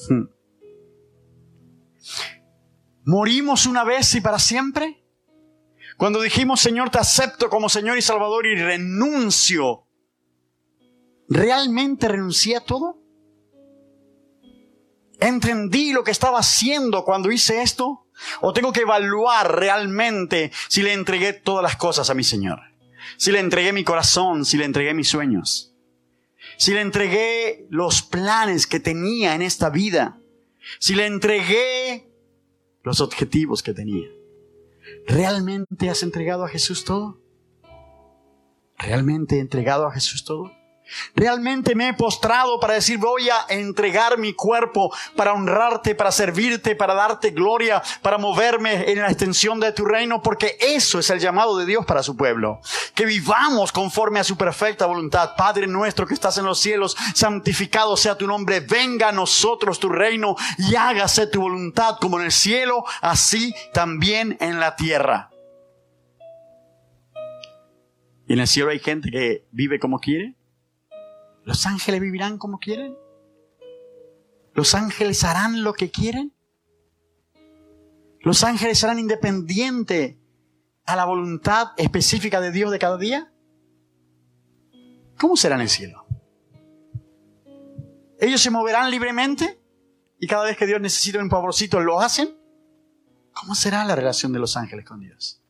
Hmm. 0.09 0.25
¿Morimos 3.05 3.65
una 3.65 3.85
vez 3.85 4.13
y 4.15 4.21
para 4.21 4.39
siempre? 4.39 5.05
Cuando 5.95 6.21
dijimos, 6.21 6.59
Señor, 6.59 6.89
te 6.89 6.97
acepto 6.97 7.49
como 7.49 7.69
Señor 7.69 7.97
y 7.97 8.01
Salvador 8.01 8.45
y 8.45 8.55
renuncio, 8.55 9.87
¿realmente 11.29 12.09
renuncié 12.09 12.57
a 12.57 12.65
todo? 12.65 12.99
¿Entendí 15.21 15.93
lo 15.93 16.03
que 16.03 16.11
estaba 16.11 16.39
haciendo 16.39 17.05
cuando 17.05 17.31
hice 17.31 17.61
esto? 17.61 18.05
¿O 18.41 18.51
tengo 18.51 18.73
que 18.73 18.81
evaluar 18.81 19.59
realmente 19.59 20.51
si 20.67 20.81
le 20.81 20.91
entregué 20.91 21.31
todas 21.31 21.63
las 21.63 21.77
cosas 21.77 22.09
a 22.09 22.13
mi 22.13 22.25
Señor? 22.25 22.72
Si 23.17 23.31
le 23.31 23.39
entregué 23.39 23.73
mi 23.73 23.83
corazón, 23.83 24.45
si 24.45 24.57
le 24.57 24.65
entregué 24.65 24.93
mis 24.93 25.09
sueños, 25.09 25.73
si 26.57 26.73
le 26.73 26.81
entregué 26.81 27.65
los 27.69 28.01
planes 28.01 28.67
que 28.67 28.79
tenía 28.79 29.35
en 29.35 29.41
esta 29.41 29.69
vida, 29.69 30.19
si 30.79 30.95
le 30.95 31.05
entregué 31.05 32.09
los 32.83 33.01
objetivos 33.01 33.63
que 33.63 33.73
tenía. 33.73 34.09
¿Realmente 35.07 35.89
has 35.89 36.03
entregado 36.03 36.43
a 36.43 36.49
Jesús 36.49 36.83
todo? 36.83 37.21
¿Realmente 38.77 39.37
he 39.37 39.39
entregado 39.39 39.87
a 39.87 39.91
Jesús 39.91 40.23
todo? 40.25 40.51
Realmente 41.15 41.75
me 41.75 41.89
he 41.89 41.93
postrado 41.93 42.59
para 42.59 42.75
decir 42.75 42.97
voy 42.97 43.29
a 43.29 43.45
entregar 43.49 44.17
mi 44.17 44.33
cuerpo 44.33 44.93
para 45.15 45.33
honrarte, 45.33 45.95
para 45.95 46.11
servirte, 46.11 46.75
para 46.75 46.93
darte 46.93 47.31
gloria, 47.31 47.81
para 48.01 48.17
moverme 48.17 48.91
en 48.91 49.01
la 49.01 49.09
extensión 49.09 49.59
de 49.59 49.71
tu 49.71 49.85
reino, 49.85 50.21
porque 50.21 50.57
eso 50.59 50.99
es 50.99 51.09
el 51.09 51.19
llamado 51.19 51.57
de 51.57 51.65
Dios 51.65 51.85
para 51.85 52.03
su 52.03 52.15
pueblo. 52.15 52.59
Que 52.95 53.05
vivamos 53.05 53.71
conforme 53.71 54.19
a 54.19 54.23
su 54.23 54.37
perfecta 54.37 54.85
voluntad. 54.85 55.35
Padre 55.35 55.67
nuestro 55.67 56.05
que 56.05 56.13
estás 56.13 56.37
en 56.37 56.45
los 56.45 56.59
cielos, 56.59 56.95
santificado 57.15 57.97
sea 57.97 58.17
tu 58.17 58.27
nombre, 58.27 58.59
venga 58.59 59.09
a 59.09 59.13
nosotros 59.13 59.79
tu 59.79 59.89
reino 59.89 60.35
y 60.57 60.75
hágase 60.75 61.27
tu 61.27 61.41
voluntad 61.41 61.97
como 61.99 62.19
en 62.19 62.25
el 62.25 62.31
cielo, 62.31 62.83
así 63.01 63.53
también 63.73 64.37
en 64.39 64.59
la 64.59 64.75
tierra. 64.75 65.29
¿Y 68.27 68.33
en 68.33 68.39
el 68.39 68.47
cielo 68.47 68.69
hay 68.69 68.79
gente 68.79 69.11
que 69.11 69.45
vive 69.51 69.79
como 69.79 69.99
quiere? 69.99 70.35
¿Los 71.43 71.65
ángeles 71.65 72.01
vivirán 72.01 72.37
como 72.37 72.59
quieren? 72.59 72.95
¿Los 74.53 74.75
ángeles 74.75 75.23
harán 75.23 75.63
lo 75.63 75.73
que 75.73 75.91
quieren? 75.91 76.33
¿Los 78.21 78.43
ángeles 78.43 78.79
serán 78.79 78.99
independientes 78.99 80.15
a 80.85 80.95
la 80.95 81.05
voluntad 81.05 81.71
específica 81.77 82.39
de 82.39 82.51
Dios 82.51 82.71
de 82.71 82.79
cada 82.79 82.97
día? 82.97 83.33
¿Cómo 85.17 85.35
será 85.35 85.55
en 85.55 85.61
el 85.61 85.69
cielo? 85.69 86.05
¿Ellos 88.19 88.41
se 88.41 88.49
moverán 88.49 88.89
libremente? 88.89 89.59
Y 90.19 90.27
cada 90.27 90.45
vez 90.45 90.55
que 90.55 90.65
Dios 90.65 90.79
necesita 90.79 91.19
un 91.19 91.29
favorcito 91.29 91.81
lo 91.81 91.99
hacen? 91.99 92.37
¿Cómo 93.33 93.55
será 93.55 93.83
la 93.83 93.95
relación 93.95 94.31
de 94.31 94.39
los 94.39 94.55
ángeles 94.55 94.85
con 94.85 95.01
Dios? 95.01 95.41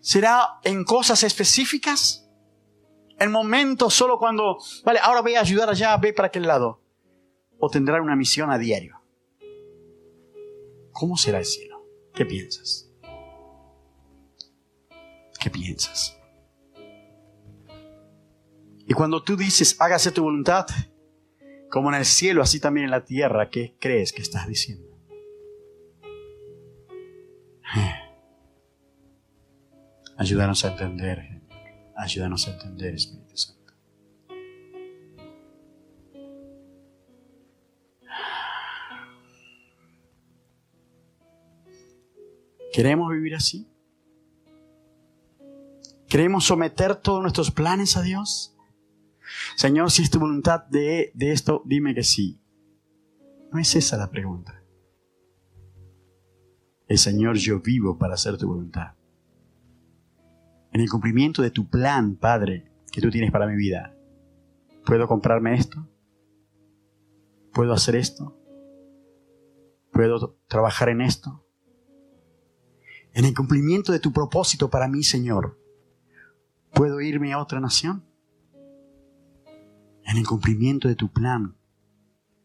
¿Será 0.00 0.58
en 0.64 0.84
cosas 0.84 1.22
específicas? 1.22 2.27
En 3.18 3.32
momentos 3.32 3.94
solo 3.94 4.18
cuando, 4.18 4.58
vale, 4.84 5.00
ahora 5.00 5.20
voy 5.22 5.34
a 5.34 5.40
ayudar 5.40 5.68
allá, 5.68 5.96
ve 5.96 6.12
para 6.12 6.28
aquel 6.28 6.46
lado. 6.46 6.80
O 7.58 7.68
tendrá 7.68 8.00
una 8.00 8.14
misión 8.14 8.50
a 8.50 8.58
diario. 8.58 9.00
¿Cómo 10.92 11.16
será 11.16 11.38
el 11.38 11.44
cielo? 11.44 11.84
¿Qué 12.14 12.24
piensas? 12.24 12.90
¿Qué 15.40 15.50
piensas? 15.50 16.18
Y 18.86 18.94
cuando 18.94 19.22
tú 19.22 19.36
dices, 19.36 19.76
hágase 19.80 20.12
tu 20.12 20.22
voluntad, 20.22 20.66
como 21.70 21.90
en 21.90 21.96
el 21.96 22.04
cielo, 22.04 22.42
así 22.42 22.58
también 22.58 22.86
en 22.86 22.90
la 22.90 23.04
tierra, 23.04 23.50
¿qué 23.50 23.76
crees 23.78 24.12
que 24.12 24.22
estás 24.22 24.46
diciendo? 24.48 24.88
Ayúdanos 30.16 30.64
a 30.64 30.72
entender. 30.72 31.42
Ayúdanos 31.98 32.46
a 32.46 32.52
entender, 32.52 32.94
Espíritu 32.94 33.36
Santo. 33.36 33.74
¿Queremos 42.72 43.10
vivir 43.10 43.34
así? 43.34 43.68
¿Queremos 46.06 46.44
someter 46.44 46.94
todos 46.94 47.20
nuestros 47.20 47.50
planes 47.50 47.96
a 47.96 48.02
Dios? 48.02 48.56
Señor, 49.56 49.90
si 49.90 50.02
es 50.02 50.10
tu 50.10 50.20
voluntad 50.20 50.66
de, 50.66 51.10
de, 51.14 51.32
esto, 51.32 51.62
dime 51.66 51.96
que 51.96 52.04
sí. 52.04 52.40
No 53.50 53.58
es 53.58 53.74
esa 53.74 53.96
la 53.96 54.08
pregunta. 54.08 54.62
El 56.86 56.98
Señor, 56.98 57.36
yo 57.38 57.58
vivo 57.58 57.98
para 57.98 58.14
hacer 58.14 58.38
tu 58.38 58.46
voluntad. 58.46 58.97
En 60.72 60.80
el 60.80 60.90
cumplimiento 60.90 61.42
de 61.42 61.50
tu 61.50 61.68
plan, 61.68 62.16
Padre, 62.16 62.70
que 62.92 63.00
tú 63.00 63.10
tienes 63.10 63.30
para 63.30 63.46
mi 63.46 63.56
vida, 63.56 63.94
¿puedo 64.84 65.08
comprarme 65.08 65.54
esto? 65.54 65.86
¿Puedo 67.52 67.72
hacer 67.72 67.96
esto? 67.96 68.36
¿Puedo 69.92 70.38
trabajar 70.46 70.90
en 70.90 71.00
esto? 71.00 71.44
En 73.12 73.24
el 73.24 73.34
cumplimiento 73.34 73.92
de 73.92 73.98
tu 73.98 74.12
propósito 74.12 74.70
para 74.70 74.88
mí, 74.88 75.02
Señor, 75.02 75.58
¿puedo 76.72 77.00
irme 77.00 77.32
a 77.32 77.40
otra 77.40 77.60
nación? 77.60 78.04
En 80.04 80.16
el 80.16 80.26
cumplimiento 80.26 80.88
de 80.88 80.94
tu 80.94 81.10
plan 81.10 81.56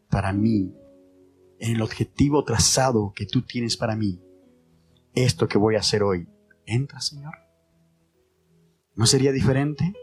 para 0.10 0.34
mí, 0.34 0.74
en 1.60 1.76
el 1.76 1.82
objetivo 1.82 2.44
trazado 2.44 3.14
que 3.16 3.26
tú 3.26 3.42
tienes 3.42 3.78
para 3.78 3.96
mí, 3.96 4.22
esto 5.14 5.48
que 5.48 5.58
voy 5.58 5.76
a 5.76 5.80
hacer 5.80 6.04
hoy, 6.04 6.28
¿entra, 6.66 7.00
Señor? 7.02 7.43
¿No 8.96 9.06
sería 9.06 9.32
diferente? 9.32 9.94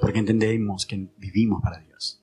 Porque 0.00 0.18
entendemos 0.18 0.86
que 0.86 1.08
vivimos 1.16 1.62
para 1.62 1.80
Dios. 1.80 2.22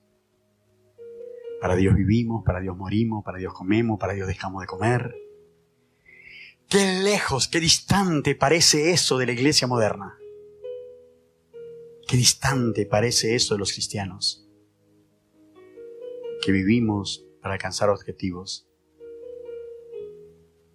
Para 1.60 1.74
Dios 1.74 1.94
vivimos, 1.94 2.44
para 2.44 2.60
Dios 2.60 2.76
morimos, 2.76 3.24
para 3.24 3.38
Dios 3.38 3.52
comemos, 3.52 3.98
para 3.98 4.12
Dios 4.12 4.28
dejamos 4.28 4.60
de 4.60 4.66
comer. 4.66 5.14
Qué 6.68 7.00
lejos, 7.02 7.48
qué 7.48 7.60
distante 7.60 8.34
parece 8.34 8.92
eso 8.92 9.18
de 9.18 9.26
la 9.26 9.32
iglesia 9.32 9.66
moderna. 9.66 10.16
Qué 12.08 12.16
distante 12.16 12.86
parece 12.86 13.34
eso 13.34 13.54
de 13.54 13.58
los 13.58 13.72
cristianos. 13.72 14.48
Que 16.44 16.52
vivimos 16.52 17.26
para 17.42 17.54
alcanzar 17.54 17.90
objetivos. 17.90 18.68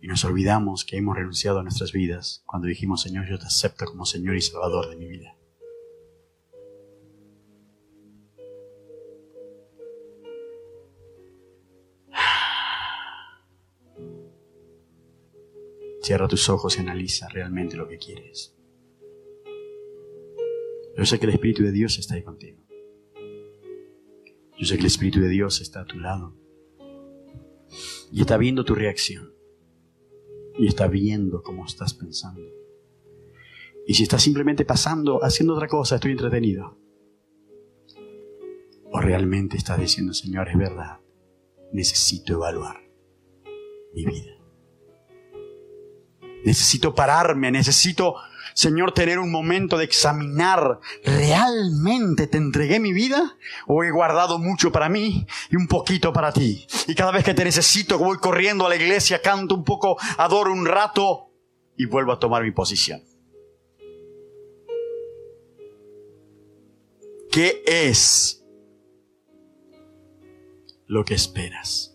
Y 0.02 0.08
nos 0.08 0.26
olvidamos 0.26 0.84
que 0.84 0.98
hemos 0.98 1.16
renunciado 1.16 1.60
a 1.60 1.64
nuestras 1.64 1.92
vidas 1.92 2.42
cuando 2.48 2.68
dijimos, 2.68 3.04
Señor, 3.04 3.30
yo 3.30 3.38
te 3.38 3.46
acepto 3.46 3.86
como 3.86 4.04
Señor 4.04 4.36
y 4.36 4.42
Salvador 4.42 4.90
de 4.90 4.96
mi 4.96 5.08
vida. 5.08 5.38
Cierra 16.02 16.28
tus 16.28 16.50
ojos 16.50 16.78
y 16.78 16.80
analiza 16.80 17.30
realmente 17.30 17.78
lo 17.78 17.88
que 17.88 18.00
quieres. 18.00 18.56
Yo 20.98 21.06
sé 21.06 21.20
que 21.20 21.28
el 21.28 21.34
Espíritu 21.34 21.62
de 21.62 21.72
Dios 21.72 22.00
está 22.00 22.16
ahí 22.16 22.24
contigo. 22.24 22.58
Yo 24.58 24.66
sé 24.66 24.78
que 24.78 24.82
el 24.82 24.88
Espíritu 24.88 25.20
de 25.20 25.30
Dios 25.30 25.62
está 25.62 25.82
a 25.82 25.86
tu 25.86 26.00
lado. 26.00 26.36
Y 28.12 28.22
está 28.22 28.38
viendo 28.38 28.66
tu 28.66 28.74
reacción. 28.74 29.40
Y 30.58 30.68
está 30.68 30.88
viendo 30.88 31.42
cómo 31.44 31.66
estás 31.66 31.94
pensando. 31.94 32.42
Y 33.88 33.94
si 33.94 34.04
estás 34.04 34.22
simplemente 34.22 34.66
pasando, 34.66 35.24
haciendo 35.24 35.56
otra 35.56 35.68
cosa, 35.68 35.96
estoy 35.96 36.12
entretenido. 36.12 36.78
O 38.92 39.00
realmente 39.00 39.58
estás 39.58 39.80
diciendo, 39.80 40.14
Señor, 40.14 40.50
es 40.50 40.58
verdad, 40.58 41.00
necesito 41.72 42.34
evaluar 42.34 42.78
mi 43.94 44.06
vida. 44.06 44.41
Necesito 46.44 46.96
pararme, 46.96 47.52
necesito, 47.52 48.16
Señor, 48.54 48.94
tener 48.94 49.20
un 49.20 49.32
momento 49.32 49.78
de 49.78 49.86
examinar, 49.86 50.80
¿realmente 51.04 52.28
te 52.28 52.38
entregué 52.38 52.80
mi 52.80 52.94
vida? 52.94 53.38
¿O 53.68 53.84
he 53.84 53.92
guardado 53.92 54.40
mucho 54.40 54.72
para 54.72 54.90
mí 54.90 55.28
y 55.50 55.56
un 55.56 55.68
poquito 55.68 56.12
para 56.12 56.32
ti? 56.32 56.68
Y 56.88 56.96
cada 56.96 57.12
vez 57.12 57.24
que 57.24 57.34
te 57.34 57.44
necesito, 57.44 57.98
voy 57.98 58.18
corriendo 58.18 58.66
a 58.66 58.70
la 58.70 58.76
iglesia, 58.76 59.22
canto 59.22 59.56
un 59.56 59.64
poco, 59.64 59.98
adoro 60.18 60.52
un 60.52 60.66
rato 60.66 61.32
y 61.78 61.86
vuelvo 61.86 62.12
a 62.12 62.20
tomar 62.20 62.44
mi 62.44 62.52
posición. 62.52 63.02
¿Qué 67.32 67.64
es 67.66 68.44
lo 70.86 71.06
que 71.06 71.14
esperas? 71.14 71.91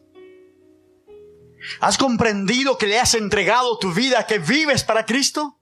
¿Has 1.81 1.99
comprendido 1.99 2.79
que 2.79 2.87
le 2.87 2.99
has 2.99 3.15
entregado 3.15 3.79
tu 3.79 3.93
vida, 3.93 4.27
que 4.27 4.39
vives 4.39 4.85
para 4.85 5.07
Cristo? 5.07 5.59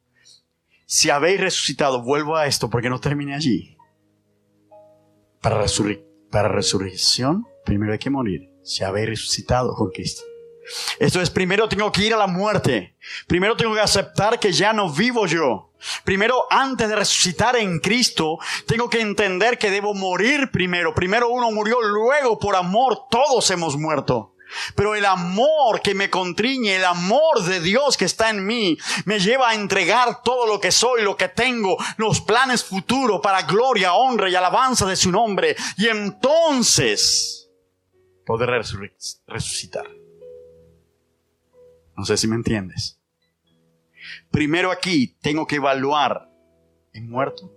Si 0.86 1.10
habéis 1.10 1.40
resucitado, 1.40 2.02
vuelvo 2.02 2.36
a 2.36 2.46
esto 2.46 2.68
porque 2.68 2.90
no 2.90 3.00
termine 3.00 3.34
allí. 3.34 3.76
Para, 5.40 5.64
para 6.30 6.48
resurrección, 6.48 7.46
primero 7.64 7.92
hay 7.92 7.98
que 7.98 8.10
morir. 8.10 8.50
Si 8.62 8.84
habéis 8.84 9.08
resucitado 9.08 9.74
con 9.74 9.90
Cristo. 9.90 10.22
Esto 10.98 11.20
es, 11.20 11.30
primero 11.30 11.68
tengo 11.68 11.92
que 11.92 12.06
ir 12.06 12.14
a 12.14 12.18
la 12.18 12.26
muerte. 12.26 12.96
Primero 13.26 13.56
tengo 13.56 13.74
que 13.74 13.80
aceptar 13.80 14.38
que 14.38 14.52
ya 14.52 14.72
no 14.72 14.90
vivo 14.90 15.26
yo. 15.26 15.72
Primero, 16.04 16.46
antes 16.50 16.88
de 16.88 16.96
resucitar 16.96 17.56
en 17.56 17.78
Cristo, 17.78 18.38
tengo 18.66 18.88
que 18.88 19.00
entender 19.00 19.58
que 19.58 19.70
debo 19.70 19.94
morir 19.94 20.50
primero. 20.50 20.94
Primero 20.94 21.28
uno 21.28 21.50
murió, 21.50 21.80
luego 21.82 22.38
por 22.38 22.56
amor 22.56 23.08
todos 23.10 23.50
hemos 23.50 23.76
muerto. 23.76 24.33
Pero 24.74 24.94
el 24.94 25.04
amor 25.04 25.80
que 25.82 25.94
me 25.94 26.10
contriñe, 26.10 26.76
el 26.76 26.84
amor 26.84 27.42
de 27.44 27.60
Dios 27.60 27.96
que 27.96 28.04
está 28.04 28.30
en 28.30 28.46
mí, 28.46 28.76
me 29.04 29.18
lleva 29.18 29.50
a 29.50 29.54
entregar 29.54 30.22
todo 30.22 30.46
lo 30.46 30.60
que 30.60 30.72
soy, 30.72 31.02
lo 31.02 31.16
que 31.16 31.28
tengo, 31.28 31.76
los 31.96 32.20
planes 32.20 32.64
futuros 32.64 33.20
para 33.22 33.42
gloria, 33.42 33.94
honra 33.94 34.28
y 34.28 34.34
alabanza 34.34 34.86
de 34.86 34.96
su 34.96 35.10
nombre. 35.10 35.56
Y 35.76 35.88
entonces 35.88 37.50
poder 38.24 38.50
resucitar. 39.26 39.86
No 41.96 42.04
sé 42.04 42.16
si 42.16 42.26
me 42.26 42.36
entiendes. 42.36 42.98
Primero 44.30 44.70
aquí 44.70 45.16
tengo 45.20 45.46
que 45.46 45.56
evaluar, 45.56 46.28
¿he 46.92 47.00
muerto? 47.00 47.52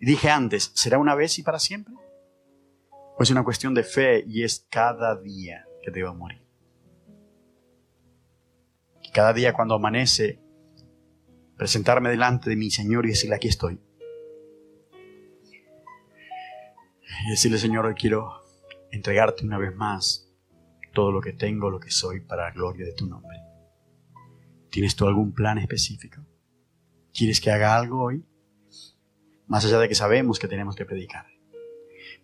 Y 0.00 0.06
dije 0.06 0.30
antes, 0.30 0.72
¿será 0.74 0.98
una 0.98 1.14
vez 1.14 1.38
y 1.38 1.42
para 1.42 1.58
siempre? 1.58 1.94
Es 3.18 3.30
una 3.30 3.44
cuestión 3.44 3.74
de 3.74 3.84
fe 3.84 4.24
y 4.26 4.42
es 4.42 4.66
cada 4.70 5.16
día 5.20 5.66
que 5.82 5.90
debo 5.90 6.14
morir. 6.14 6.40
cada 9.12 9.34
día 9.34 9.52
cuando 9.52 9.74
amanece, 9.74 10.40
presentarme 11.56 12.08
delante 12.08 12.48
de 12.48 12.56
mi 12.56 12.70
Señor 12.70 13.04
y 13.04 13.10
decirle, 13.10 13.36
aquí 13.36 13.48
estoy. 13.48 13.78
Y 17.26 17.30
decirle, 17.30 17.58
Señor, 17.58 17.84
hoy 17.84 17.94
quiero 17.94 18.40
entregarte 18.90 19.44
una 19.44 19.58
vez 19.58 19.74
más 19.74 20.32
todo 20.94 21.12
lo 21.12 21.20
que 21.20 21.34
tengo, 21.34 21.68
lo 21.68 21.78
que 21.78 21.90
soy, 21.90 22.20
para 22.20 22.44
la 22.44 22.52
gloria 22.52 22.86
de 22.86 22.94
tu 22.94 23.06
nombre. 23.06 23.36
¿Tienes 24.70 24.96
tú 24.96 25.06
algún 25.06 25.34
plan 25.34 25.58
específico? 25.58 26.22
¿Quieres 27.12 27.40
que 27.40 27.50
haga 27.50 27.76
algo 27.76 28.02
hoy? 28.04 28.24
Más 29.46 29.64
allá 29.66 29.78
de 29.78 29.88
que 29.88 29.94
sabemos 29.94 30.38
que 30.38 30.48
tenemos 30.48 30.74
que 30.74 30.86
predicar. 30.86 31.31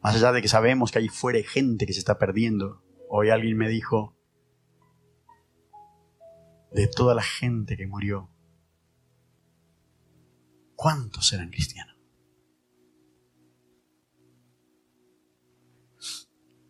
Más 0.02 0.14
allá 0.14 0.32
de 0.32 0.42
que 0.42 0.48
sabemos 0.48 0.92
que 0.92 0.98
hay 0.98 1.08
fuera 1.08 1.40
gente 1.42 1.87
que 1.87 1.92
se 1.92 1.98
está 1.98 2.18
perdiendo. 2.18 2.82
Hoy 3.08 3.30
alguien 3.30 3.56
me 3.56 3.68
dijo, 3.68 4.16
de 6.72 6.87
toda 6.87 7.14
la 7.14 7.22
gente 7.22 7.76
que 7.76 7.87
murió, 7.87 8.30
¿cuántos 10.76 11.32
eran 11.32 11.50
cristianos? 11.50 11.96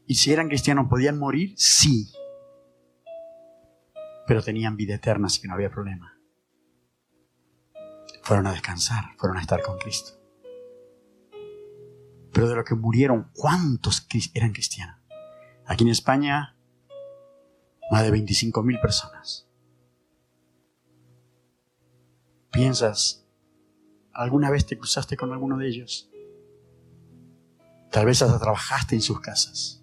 Y 0.06 0.14
si 0.14 0.32
eran 0.32 0.48
cristianos, 0.48 0.86
¿podían 0.88 1.18
morir? 1.18 1.52
Sí. 1.58 2.10
Pero 4.26 4.42
tenían 4.42 4.76
vida 4.76 4.94
eterna, 4.94 5.26
así 5.26 5.42
que 5.42 5.48
no 5.48 5.54
había 5.54 5.70
problema. 5.70 6.18
Fueron 8.22 8.46
a 8.46 8.52
descansar, 8.52 9.04
fueron 9.18 9.36
a 9.36 9.42
estar 9.42 9.62
con 9.62 9.78
Cristo. 9.78 10.17
Pero 12.38 12.50
de 12.50 12.54
lo 12.54 12.62
que 12.62 12.76
murieron, 12.76 13.32
¿cuántos 13.34 14.06
eran 14.32 14.52
cristianos? 14.52 14.96
Aquí 15.66 15.82
en 15.82 15.90
España, 15.90 16.56
más 17.90 18.04
de 18.04 18.12
25 18.12 18.62
mil 18.62 18.78
personas. 18.78 19.48
¿Piensas, 22.52 23.26
alguna 24.12 24.50
vez 24.50 24.66
te 24.66 24.78
cruzaste 24.78 25.16
con 25.16 25.32
alguno 25.32 25.58
de 25.58 25.66
ellos? 25.66 26.12
Tal 27.90 28.06
vez 28.06 28.22
hasta 28.22 28.38
trabajaste 28.38 28.94
en 28.94 29.02
sus 29.02 29.18
casas. 29.18 29.82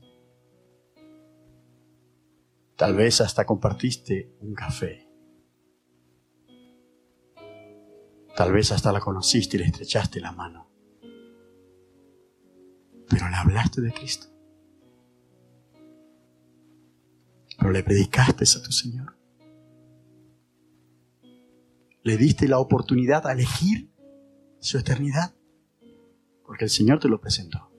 Tal 2.77 2.95
vez 2.95 3.19
hasta 3.19 3.45
compartiste 3.45 4.33
un 4.39 4.55
café. 4.55 5.05
Tal 8.33 8.53
vez 8.53 8.71
hasta 8.71 8.93
la 8.93 9.01
conociste 9.01 9.57
y 9.57 9.59
le 9.59 9.65
estrechaste 9.65 10.21
la 10.21 10.31
mano 10.31 10.64
pero 13.09 13.29
le 13.29 13.35
hablaste 13.35 13.81
de 13.81 13.93
Cristo. 13.93 14.27
Pero 17.57 17.71
le 17.71 17.83
predicaste 17.83 18.43
a 18.43 18.63
tu 18.63 18.71
Señor. 18.71 19.15
le 22.05 22.17
diste 22.17 22.47
la 22.47 22.59
oportunidad 22.59 23.25
a 23.25 23.33
elegir 23.33 23.89
su 24.59 24.77
eternidad. 24.77 25.33
Porque 26.45 26.65
el 26.65 26.69
Señor 26.69 26.99
te 26.99 27.09
lo 27.09 27.19
presentó. 27.19 27.71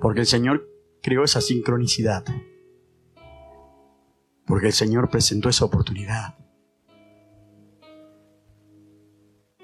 Porque 0.00 0.20
el 0.20 0.26
Señor 0.26 0.70
creó 1.02 1.24
esa 1.24 1.40
sincronicidad. 1.40 2.24
Porque 4.46 4.68
el 4.68 4.72
Señor 4.72 5.10
presentó 5.10 5.48
esa 5.48 5.64
oportunidad. 5.64 6.37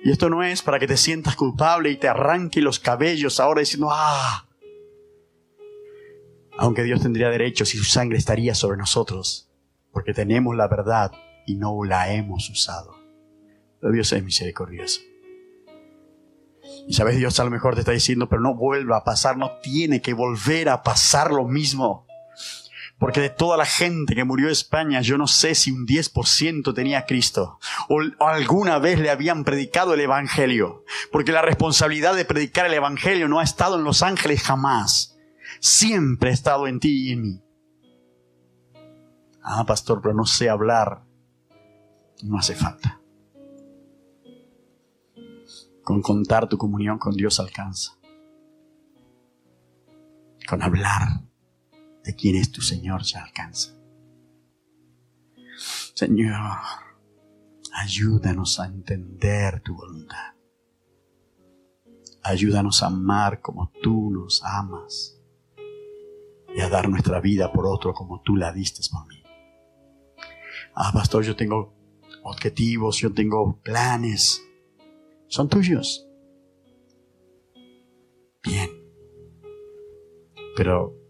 Y 0.05 0.11
esto 0.11 0.29
no 0.29 0.43
es 0.43 0.61
para 0.61 0.79
que 0.79 0.87
te 0.87 0.99
sientas 0.99 1.35
culpable 1.35 1.91
y 1.91 1.97
te 1.97 2.09
arranque 2.09 2.61
los 2.61 2.79
cabellos 2.79 3.41
ahora 3.41 3.61
diciendo, 3.61 3.89
ah, 3.91 4.47
aunque 6.59 6.83
Dios 6.83 7.01
tendría 7.01 7.31
derecho 7.31 7.65
si 7.65 7.79
su 7.79 7.85
sangre 7.85 8.19
estaría 8.19 8.55
sobre 8.55 8.77
nosotros, 8.77 9.51
porque 9.93 10.13
tenemos 10.13 10.55
la 10.55 10.69
verdad 10.69 11.11
y 11.47 11.55
no 11.55 11.85
la 11.85 12.13
hemos 12.13 12.51
usado. 12.51 12.95
Pero 13.81 13.95
Dios 13.95 14.13
es 14.13 14.23
misericordioso. 14.23 15.01
Y 16.87 16.93
sabes, 16.93 17.17
Dios 17.17 17.41
a 17.41 17.45
lo 17.45 17.51
mejor 17.51 17.73
te 17.73 17.81
está 17.81 17.93
diciendo, 17.93 18.29
pero 18.29 18.43
no 18.43 18.55
vuelva 18.55 18.99
a 18.99 19.05
pasar, 19.05 19.39
no 19.39 19.59
tiene 19.63 20.03
que 20.03 20.13
volver 20.13 20.69
a 20.69 20.83
pasar 20.83 21.33
lo 21.33 21.47
mismo. 21.47 22.07
Porque 23.05 23.21
de 23.21 23.29
toda 23.29 23.59
la 23.59 23.67
gente 23.67 24.15
que 24.15 24.25
murió 24.25 24.47
en 24.47 24.53
España, 24.53 25.03
yo 25.03 25.19
no 25.19 25.27
sé 25.27 25.55
si 25.55 25.71
un 25.71 25.87
10% 25.87 26.73
tenía 26.75 27.01
a 27.01 27.05
Cristo 27.05 27.59
o, 27.91 28.01
alguna 28.25 28.79
vez 28.79 28.99
le 28.99 29.11
habían 29.11 29.45
predicado 29.45 29.93
el 29.93 30.01
Evangelio. 30.01 30.87
Porque 31.13 31.31
la 31.31 31.43
responsabilidad 31.43 32.15
de 32.15 32.25
predicar 32.25 32.65
el 32.65 32.73
Evangelio 32.73 33.29
no 33.29 33.41
ha 33.41 33.45
estado 33.45 33.77
en 33.77 33.85
los 33.85 34.03
ángeles 34.03 34.43
jamás. 34.43 35.19
Siempre 35.61 36.31
ha 36.31 36.33
estado 36.33 36.67
en 36.67 36.81
ti 36.81 37.09
y 37.09 37.13
en 37.13 37.21
mí. 37.21 37.43
Ah, 39.43 39.67
pastor, 39.67 40.01
pero 40.01 40.15
no 40.15 40.25
sé 40.25 40.49
hablar. 40.49 41.05
No 42.23 42.39
hace 42.39 42.55
falta. 42.55 43.03
Con 45.83 46.01
contar 46.01 46.49
tu 46.49 46.57
comunión 46.57 46.99
con 46.99 47.13
Dios 47.15 47.39
alcanza. 47.39 47.99
Con 50.49 50.63
hablar 50.63 51.34
de 52.05 52.15
quién 52.15 52.37
es 52.37 52.53
tu 52.53 52.61
Señor 52.61 53.03
ya 53.03 53.25
alcanza. 53.25 53.73
Señor, 55.95 56.35
ayúdanos 57.73 58.61
a 58.61 58.67
entender 58.67 59.61
tu 59.61 59.75
voluntad. 59.75 60.35
Ayúdanos 62.23 62.83
a 62.83 62.87
amar 62.87 63.41
como 63.41 63.71
tú 63.83 64.11
nos 64.11 64.43
amas 64.45 65.21
y 66.55 66.61
a 66.61 66.69
dar 66.69 66.89
nuestra 66.89 67.21
vida 67.21 67.53
por 67.53 67.67
otro 67.67 67.95
como 67.95 68.23
tú 68.23 68.37
la 68.37 68.53
diste 68.53 68.83
por 68.91 69.07
mí. 69.07 69.23
Ah, 70.75 70.91
pastor, 70.93 71.25
yo 71.25 71.37
tengo 71.37 71.75
objetivos, 72.23 72.99
yo 72.99 73.13
tengo 73.13 73.61
planes, 73.63 74.43
son 75.29 75.49
tuyos. 75.49 76.07
Bien. 78.43 78.71
Pero, 80.57 81.04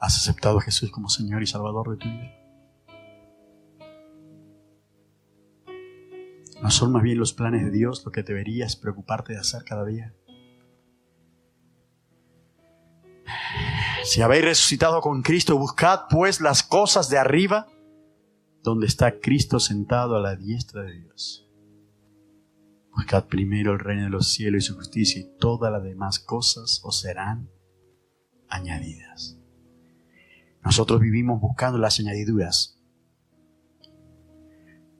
¿has 0.00 0.16
aceptado 0.16 0.58
a 0.58 0.62
Jesús 0.62 0.90
como 0.90 1.08
Señor 1.08 1.42
y 1.42 1.46
Salvador 1.46 1.90
de 1.90 1.96
tu 1.96 2.08
vida? 2.08 2.34
¿No 6.62 6.70
son 6.70 6.92
más 6.92 7.02
bien 7.02 7.18
los 7.18 7.32
planes 7.32 7.64
de 7.64 7.70
Dios 7.70 8.04
lo 8.04 8.10
que 8.10 8.22
deberías 8.22 8.76
preocuparte 8.76 9.32
de 9.32 9.38
hacer 9.38 9.62
cada 9.64 9.84
día? 9.84 10.12
Si 14.04 14.22
habéis 14.22 14.44
resucitado 14.44 15.00
con 15.00 15.22
Cristo, 15.22 15.56
buscad 15.58 16.02
pues 16.10 16.40
las 16.40 16.62
cosas 16.62 17.10
de 17.10 17.18
arriba, 17.18 17.68
donde 18.62 18.86
está 18.86 19.20
Cristo 19.20 19.60
sentado 19.60 20.16
a 20.16 20.20
la 20.20 20.34
diestra 20.34 20.82
de 20.82 20.94
Dios. 20.94 21.46
Buscad 22.92 23.26
primero 23.26 23.72
el 23.72 23.78
reino 23.78 24.04
de 24.04 24.10
los 24.10 24.32
cielos 24.32 24.64
y 24.64 24.66
su 24.66 24.74
justicia 24.74 25.20
y 25.20 25.38
todas 25.38 25.70
las 25.70 25.84
demás 25.84 26.18
cosas 26.18 26.80
os 26.82 27.00
serán 27.00 27.48
añadidas. 28.48 29.37
Nosotros 30.64 31.00
vivimos 31.00 31.40
buscando 31.40 31.78
las 31.78 31.98
añadiduras, 32.00 32.78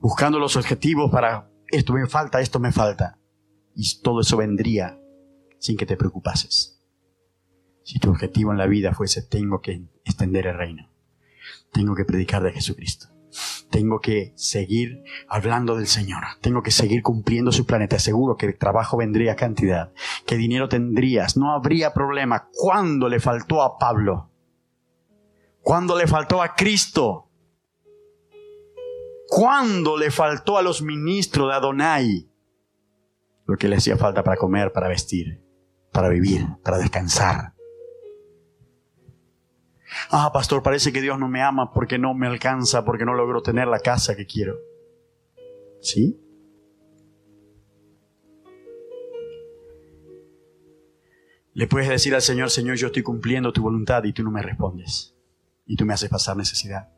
buscando 0.00 0.38
los 0.38 0.56
objetivos 0.56 1.10
para 1.10 1.50
esto 1.70 1.92
me 1.92 2.06
falta, 2.06 2.40
esto 2.40 2.58
me 2.58 2.72
falta. 2.72 3.18
Y 3.74 4.00
todo 4.00 4.20
eso 4.20 4.36
vendría 4.36 4.98
sin 5.58 5.76
que 5.76 5.86
te 5.86 5.96
preocupases. 5.96 6.80
Si 7.84 7.98
tu 7.98 8.10
objetivo 8.10 8.52
en 8.52 8.58
la 8.58 8.66
vida 8.66 8.94
fuese 8.94 9.22
tengo 9.22 9.60
que 9.60 9.82
extender 10.04 10.46
el 10.46 10.56
reino, 10.56 10.90
tengo 11.72 11.94
que 11.94 12.04
predicar 12.04 12.42
de 12.42 12.52
Jesucristo, 12.52 13.08
tengo 13.70 14.00
que 14.00 14.32
seguir 14.36 15.04
hablando 15.28 15.76
del 15.76 15.86
Señor, 15.86 16.22
tengo 16.40 16.62
que 16.62 16.70
seguir 16.70 17.02
cumpliendo 17.02 17.52
su 17.52 17.66
planeta. 17.66 17.90
Te 17.90 17.96
aseguro 17.96 18.36
que 18.36 18.46
el 18.46 18.58
trabajo 18.58 18.96
vendría 18.96 19.36
cantidad, 19.36 19.92
que 20.26 20.36
dinero 20.36 20.68
tendrías, 20.68 21.36
no 21.36 21.52
habría 21.52 21.94
problema. 21.94 22.48
¿Cuándo 22.52 23.08
le 23.08 23.20
faltó 23.20 23.62
a 23.62 23.78
Pablo? 23.78 24.27
¿Cuándo 25.68 25.98
le 25.98 26.06
faltó 26.06 26.40
a 26.40 26.54
Cristo? 26.54 27.30
¿Cuándo 29.26 29.98
le 29.98 30.10
faltó 30.10 30.56
a 30.56 30.62
los 30.62 30.80
ministros 30.80 31.50
de 31.50 31.54
Adonai? 31.54 32.32
Lo 33.44 33.54
que 33.58 33.68
le 33.68 33.76
hacía 33.76 33.98
falta 33.98 34.24
para 34.24 34.38
comer, 34.38 34.72
para 34.72 34.88
vestir, 34.88 35.44
para 35.92 36.08
vivir, 36.08 36.46
para 36.64 36.78
descansar. 36.78 37.52
Ah, 40.08 40.30
pastor, 40.32 40.62
parece 40.62 40.90
que 40.90 41.02
Dios 41.02 41.18
no 41.18 41.28
me 41.28 41.42
ama 41.42 41.70
porque 41.70 41.98
no 41.98 42.14
me 42.14 42.28
alcanza, 42.28 42.86
porque 42.86 43.04
no 43.04 43.12
logro 43.12 43.42
tener 43.42 43.68
la 43.68 43.80
casa 43.80 44.16
que 44.16 44.24
quiero. 44.24 44.56
¿Sí? 45.82 46.18
Le 51.52 51.66
puedes 51.66 51.90
decir 51.90 52.14
al 52.14 52.22
Señor, 52.22 52.48
Señor, 52.48 52.76
yo 52.76 52.86
estoy 52.86 53.02
cumpliendo 53.02 53.52
tu 53.52 53.60
voluntad 53.60 54.02
y 54.04 54.14
tú 54.14 54.22
no 54.22 54.30
me 54.30 54.40
respondes. 54.40 55.17
Y 55.68 55.76
tú 55.76 55.84
me 55.84 55.94
haces 55.94 56.10
pasar 56.10 56.36
necesidad. 56.36 56.88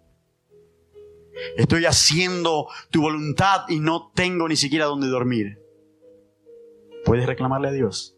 Estoy 1.59 1.85
haciendo 1.85 2.69
tu 2.91 3.03
voluntad 3.03 3.69
y 3.69 3.81
no 3.81 4.11
tengo 4.15 4.49
ni 4.49 4.57
siquiera 4.57 4.87
donde 4.87 5.09
dormir. 5.09 5.59
Puedes 7.05 7.27
reclamarle 7.27 7.69
a 7.69 7.73
Dios. 7.73 8.17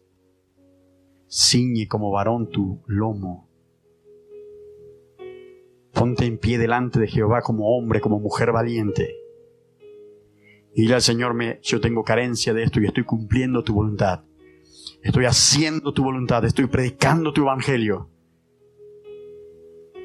Ciñe 1.27 1.87
como 1.89 2.11
varón 2.11 2.49
tu 2.49 2.81
lomo 2.87 3.49
Ponte 5.93 6.25
en 6.25 6.39
pie 6.39 6.57
delante 6.57 6.99
de 6.99 7.07
Jehová 7.07 7.41
como 7.41 7.77
hombre, 7.77 8.01
como 8.01 8.19
mujer 8.19 8.51
valiente. 8.51 9.15
Dile 10.75 10.95
al 10.95 11.03
Señor, 11.03 11.35
me, 11.35 11.59
yo 11.61 11.79
tengo 11.79 12.03
carencia 12.03 12.51
de 12.53 12.63
esto 12.63 12.81
y 12.81 12.87
estoy 12.87 13.03
cumpliendo 13.03 13.63
tu 13.63 13.75
voluntad. 13.75 14.23
Estoy 15.03 15.25
haciendo 15.25 15.93
tu 15.93 16.03
voluntad, 16.03 16.43
estoy 16.45 16.65
predicando 16.65 17.31
tu 17.31 17.41
evangelio. 17.41 18.09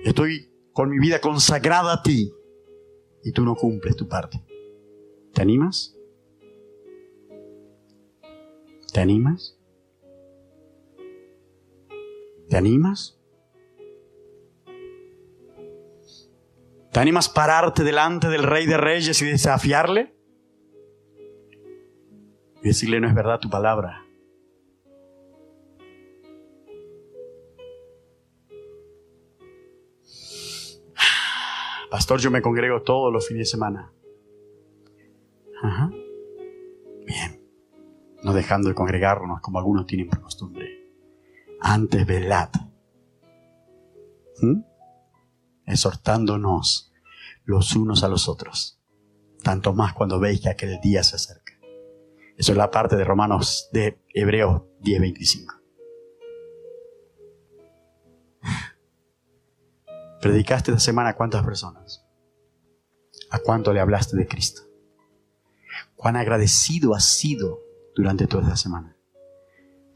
Estoy 0.05 0.51
con 0.73 0.91
mi 0.91 0.99
vida 0.99 1.21
consagrada 1.21 1.95
a 1.95 2.03
ti 2.03 2.33
y 3.25 3.33
tú 3.33 3.45
no 3.45 3.55
cumples 3.55 3.97
tu 3.97 4.09
parte. 4.09 4.43
¿Te 5.35 5.43
animas? 5.43 5.97
¿Te 8.93 9.01
animas? 9.01 9.59
¿Te 12.49 12.57
animas? 12.57 13.19
¿Te 16.93 17.01
animas 17.01 17.29
pararte 17.29 17.85
delante 17.85 18.29
del 18.29 18.43
Rey 18.43 18.67
de 18.67 18.77
Reyes 18.77 19.21
y 19.21 19.27
desafiarle? 19.27 20.15
Y 22.63 22.69
decirle, 22.69 23.01
no 23.01 23.09
es 23.09 23.15
verdad 23.15 23.39
tu 23.39 23.51
palabra. 23.51 24.08
Pastor, 31.91 32.21
yo 32.21 32.31
me 32.31 32.43
congrego 32.43 32.83
todos 32.83 33.13
los 33.13 33.27
fines 33.27 33.43
de 33.43 33.51
semana. 33.51 33.93
Ajá. 35.63 35.91
Bien. 37.07 37.43
No 38.23 38.33
dejando 38.33 38.69
de 38.69 38.75
congregarnos 38.75 39.41
como 39.41 39.59
algunos 39.59 39.87
tienen 39.87 40.09
por 40.09 40.21
costumbre. 40.21 40.69
Antes 41.61 42.07
velad. 42.07 42.51
¿Mm? 44.41 44.69
exhortándonos 45.69 46.93
los 47.45 47.77
unos 47.77 48.03
a 48.03 48.09
los 48.09 48.29
otros, 48.29 48.81
tanto 49.43 49.73
más 49.75 49.95
cuando 49.95 50.19
veis 50.19 50.41
que 50.41 50.49
aquel 50.49 50.81
día 50.81 51.03
se 51.03 51.17
acerca. 51.17 51.53
Eso 52.37 52.53
es 52.53 52.59
la 52.59 52.71
parte 52.71 52.97
de 52.97 53.05
Romanos 53.05 53.69
de 53.73 54.01
Hebreos 54.15 54.63
10:25. 54.81 55.55
¿Predicaste 60.21 60.73
esta 60.73 60.81
semana 60.81 61.11
a 61.11 61.15
cuántas 61.15 61.45
personas? 61.45 62.05
¿A 63.31 63.39
cuánto 63.39 63.73
le 63.73 63.81
hablaste 63.81 64.17
de 64.17 64.27
Cristo? 64.27 64.63
¿Cuán 65.95 66.17
agradecido 66.17 66.95
has 66.95 67.05
sido 67.05 67.61
durante 67.95 68.27
toda 68.27 68.45
esta 68.45 68.57
semana? 68.57 68.97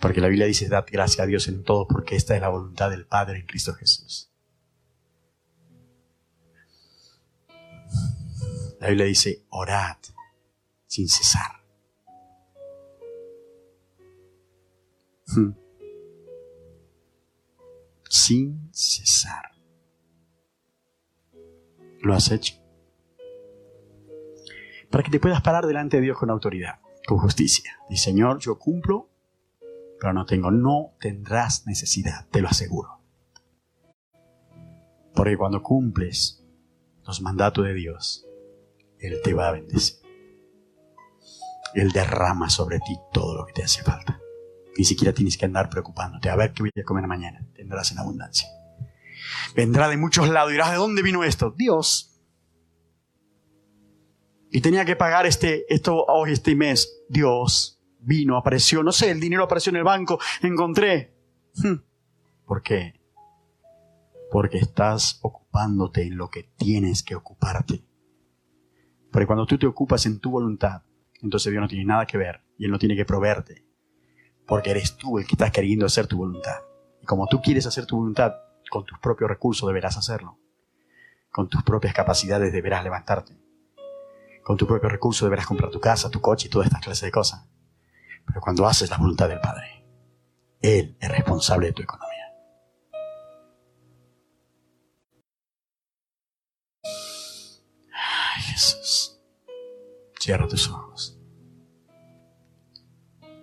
Porque 0.01 0.21
la 0.21 0.29
Biblia 0.29 0.47
dice, 0.47 0.69
dad 0.69 0.85
gracias 0.91 1.21
a 1.21 1.27
Dios 1.27 1.49
en 1.49 1.63
todo, 1.63 1.87
porque 1.87 2.17
esta 2.17 2.35
es 2.35 2.41
la 2.41 2.49
voluntad 2.49 2.91
del 2.91 3.07
Padre 3.07 3.39
en 3.39 3.47
Cristo 3.47 3.73
Jesús. 3.75 4.33
La 8.81 8.89
Biblia 8.89 9.07
dice, 9.07 9.45
orad 9.51 9.97
sin 10.87 11.09
cesar. 11.09 11.63
Hmm. 15.29 15.53
Sin 18.11 18.69
cesar. 18.73 19.52
¿Lo 22.03 22.15
has 22.15 22.31
hecho? 22.33 22.55
Para 24.91 25.05
que 25.05 25.11
te 25.11 25.21
puedas 25.21 25.41
parar 25.41 25.67
delante 25.67 25.97
de 25.97 26.03
Dios 26.03 26.19
con 26.19 26.31
autoridad, 26.31 26.81
con 27.07 27.19
justicia. 27.19 27.79
Y 27.89 27.97
Señor, 27.97 28.41
yo 28.41 28.59
cumplo, 28.59 29.09
pero 30.01 30.13
no 30.13 30.27
tengo. 30.27 30.51
No 30.51 30.95
tendrás 31.01 31.67
necesidad, 31.67 32.27
te 32.31 32.43
lo 32.43 32.49
aseguro. 32.49 32.99
Porque 35.15 35.37
cuando 35.37 35.63
cumples 35.63 36.45
los 37.07 37.23
mandatos 37.23 37.65
de 37.65 37.75
Dios, 37.75 38.27
Él 38.99 39.21
te 39.23 39.33
va 39.33 39.49
a 39.49 39.53
bendecir. 39.53 39.97
Él 41.75 41.93
derrama 41.93 42.51
sobre 42.51 42.81
ti 42.81 42.99
todo 43.13 43.37
lo 43.37 43.47
que 43.47 43.53
te 43.53 43.63
hace 43.63 43.83
falta. 43.83 44.21
Ni 44.77 44.85
siquiera 44.85 45.15
tienes 45.15 45.39
que 45.39 45.47
andar 45.47 45.71
preocupándote. 45.71 46.29
A 46.29 46.37
ver 46.37 46.53
qué 46.53 46.63
voy 46.63 46.73
a 46.79 46.85
comer 46.85 47.07
mañana. 47.07 47.47
Tendrás 47.55 47.93
en 47.93 47.99
abundancia. 47.99 48.49
Vendrá 49.55 49.89
de 49.89 49.97
muchos 49.97 50.29
lados. 50.29 50.51
y 50.51 50.55
Dirás, 50.55 50.71
¿de 50.71 50.77
dónde 50.77 51.03
vino 51.03 51.25
esto? 51.25 51.55
Dios. 51.57 52.21
Y 54.51 54.61
tenía 54.61 54.85
que 54.85 54.97
pagar 54.97 55.27
este, 55.27 55.65
esto 55.73 56.05
hoy, 56.05 56.33
este 56.33 56.55
mes. 56.55 57.03
Dios 57.09 57.81
vino, 58.03 58.37
apareció. 58.37 58.83
No 58.83 58.93
sé, 58.93 59.11
el 59.11 59.21
dinero 59.21 59.45
apareció 59.45 59.71
en 59.71 59.77
el 59.77 59.85
banco. 59.85 60.19
Encontré. 60.43 61.15
Hmm. 61.55 61.77
¿Por 62.45 62.63
qué? 62.63 63.01
Porque 64.31 64.59
estás 64.59 65.19
ocupándote 65.23 66.03
en 66.03 66.17
lo 66.17 66.29
que 66.29 66.51
tienes 66.57 67.03
que 67.03 67.15
ocuparte. 67.15 67.85
Porque 69.11 69.27
cuando 69.27 69.47
tú 69.47 69.59
te 69.59 69.67
ocupas 69.67 70.07
en 70.07 70.21
tu 70.21 70.31
voluntad, 70.31 70.83
entonces 71.21 71.51
Dios 71.51 71.61
no 71.61 71.69
tiene 71.69 71.85
nada 71.85 72.07
que 72.07 72.19
ver 72.19 72.43
y 72.59 72.65
Él 72.65 72.71
no 72.71 72.79
tiene 72.79 72.97
que 72.97 73.05
proveerte. 73.05 73.65
Porque 74.47 74.71
eres 74.71 74.97
tú 74.97 75.19
el 75.19 75.27
que 75.27 75.33
estás 75.33 75.51
queriendo 75.51 75.87
hacer 75.87 76.07
tu 76.07 76.17
voluntad. 76.17 76.61
Y 77.01 77.07
como 77.07 77.27
tú 77.27 77.41
quieres 77.41 77.67
hacer 77.67 77.87
tu 77.87 77.97
voluntad, 77.97 78.35
con 78.73 78.87
tus 78.87 78.99
propios 79.01 79.29
recursos 79.29 79.69
deberás 79.69 79.99
hacerlo. 79.99 80.39
Con 81.31 81.51
tus 81.51 81.63
propias 81.63 81.93
capacidades 81.93 82.55
deberás 82.55 82.83
levantarte. 82.83 83.37
Con 84.43 84.57
tus 84.57 84.67
propios 84.67 84.91
recursos 84.91 85.27
deberás 85.27 85.47
comprar 85.47 85.71
tu 85.71 85.79
casa, 85.79 86.09
tu 86.09 86.23
coche 86.23 86.47
y 86.47 86.51
todas 86.51 86.69
estas 86.69 86.81
clases 86.81 87.03
de 87.03 87.13
cosas. 87.13 87.47
Pero 88.25 88.41
cuando 88.41 88.67
haces 88.67 88.89
la 88.89 88.97
voluntad 88.97 89.29
del 89.29 89.41
Padre, 89.41 89.85
Él 90.63 90.97
es 90.99 91.09
responsable 91.11 91.67
de 91.67 91.73
tu 91.75 91.83
economía. 91.83 92.33
Ay, 97.93 98.43
Jesús. 98.43 99.21
Cierra 100.19 100.49
tus 100.49 100.71
ojos. 100.71 101.21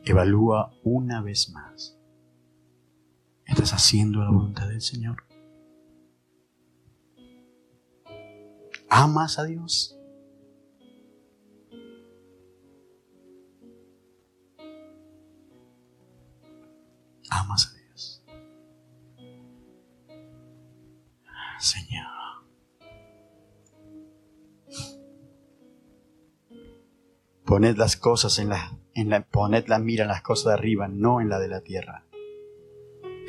Evalúa 0.06 0.74
una 0.84 1.22
vez 1.22 1.52
más. 1.52 1.99
¿Estás 3.60 3.74
haciendo 3.74 4.24
la 4.24 4.30
voluntad 4.30 4.70
del 4.70 4.80
Señor? 4.80 5.26
¿Amas 8.89 9.38
a 9.38 9.43
Dios? 9.43 9.99
¿Amas 17.30 17.68
a 17.68 17.78
Dios? 17.78 18.24
Señor. 21.60 22.07
Poned 27.43 27.76
las 27.76 27.97
cosas 27.97 28.39
en 28.39 28.47
la, 28.47 28.72
en 28.93 29.10
la, 29.10 29.26
poned 29.26 29.68
la 29.68 29.80
mira 29.80 30.03
en 30.03 30.07
las 30.12 30.22
cosas 30.22 30.45
de 30.45 30.53
arriba, 30.53 30.88
no 30.88 31.20
en 31.20 31.28
la 31.28 31.39
de 31.39 31.49
la 31.49 31.60
tierra. 31.60 32.05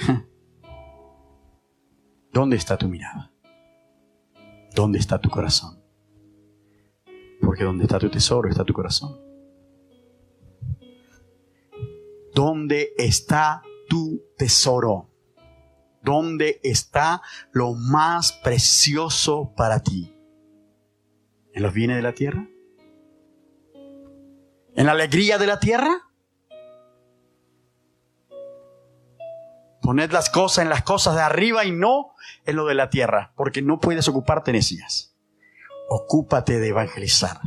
¿Dónde 2.32 2.56
está 2.56 2.76
tu 2.76 2.88
mirada? 2.88 3.32
¿Dónde 4.74 4.98
está 4.98 5.20
tu 5.20 5.28
corazón? 5.30 5.82
Porque 7.40 7.64
donde 7.64 7.84
está 7.84 7.98
tu 7.98 8.08
tesoro 8.10 8.48
está 8.48 8.64
tu 8.64 8.72
corazón. 8.72 9.18
¿Dónde 12.34 12.92
está 12.96 13.62
tu 13.88 14.22
tesoro? 14.36 15.10
¿Dónde 16.02 16.60
está 16.62 17.20
lo 17.52 17.74
más 17.74 18.32
precioso 18.32 19.52
para 19.56 19.82
ti? 19.82 20.14
¿En 21.52 21.62
los 21.62 21.74
bienes 21.74 21.96
de 21.96 22.02
la 22.02 22.14
tierra? 22.14 22.48
en 24.74 24.86
la 24.86 24.92
alegría 24.92 25.38
de 25.38 25.46
la 25.46 25.60
tierra? 25.60 26.09
Poned 29.90 30.12
las 30.12 30.30
cosas 30.30 30.62
en 30.62 30.68
las 30.68 30.84
cosas 30.84 31.16
de 31.16 31.22
arriba 31.22 31.64
y 31.64 31.72
no 31.72 32.12
en 32.46 32.54
lo 32.54 32.64
de 32.64 32.76
la 32.76 32.90
tierra, 32.90 33.32
porque 33.34 33.60
no 33.60 33.80
puedes 33.80 34.06
ocuparte 34.06 34.52
en 34.52 34.58
ellas. 34.58 35.16
Ocúpate 35.88 36.60
de 36.60 36.68
evangelizar, 36.68 37.40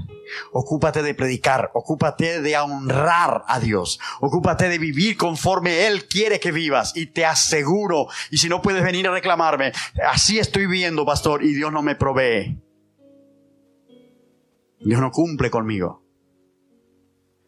ocúpate 0.52 1.04
de 1.04 1.14
predicar, 1.14 1.72
ocúpate 1.74 2.41
de 2.41 2.58
honrar 2.58 3.46
a 3.48 3.62
Dios, 3.62 3.98
ocúpate 4.20 4.68
de 4.68 4.78
vivir 4.78 5.16
conforme 5.16 5.88
Él 5.88 6.06
quiere 6.10 6.41
que 6.41 6.52
vivas 6.52 6.91
y 6.98 7.06
te 7.06 7.26
aseguro, 7.26 8.08
y 8.30 8.36
si 8.36 8.50
no 8.50 8.62
puedes 8.62 8.84
venir 8.84 9.08
a 9.08 9.14
reclamarme, 9.14 9.72
así 10.06 10.38
estoy 10.38 10.66
viviendo, 10.66 11.06
pastor, 11.06 11.46
y 11.46 11.54
Dios 11.54 11.72
no 11.72 11.82
me 11.82 11.96
provee. 11.96 12.62
Dios 14.82 15.00
no 15.00 15.12
cumple 15.12 15.50
conmigo. 15.50 16.04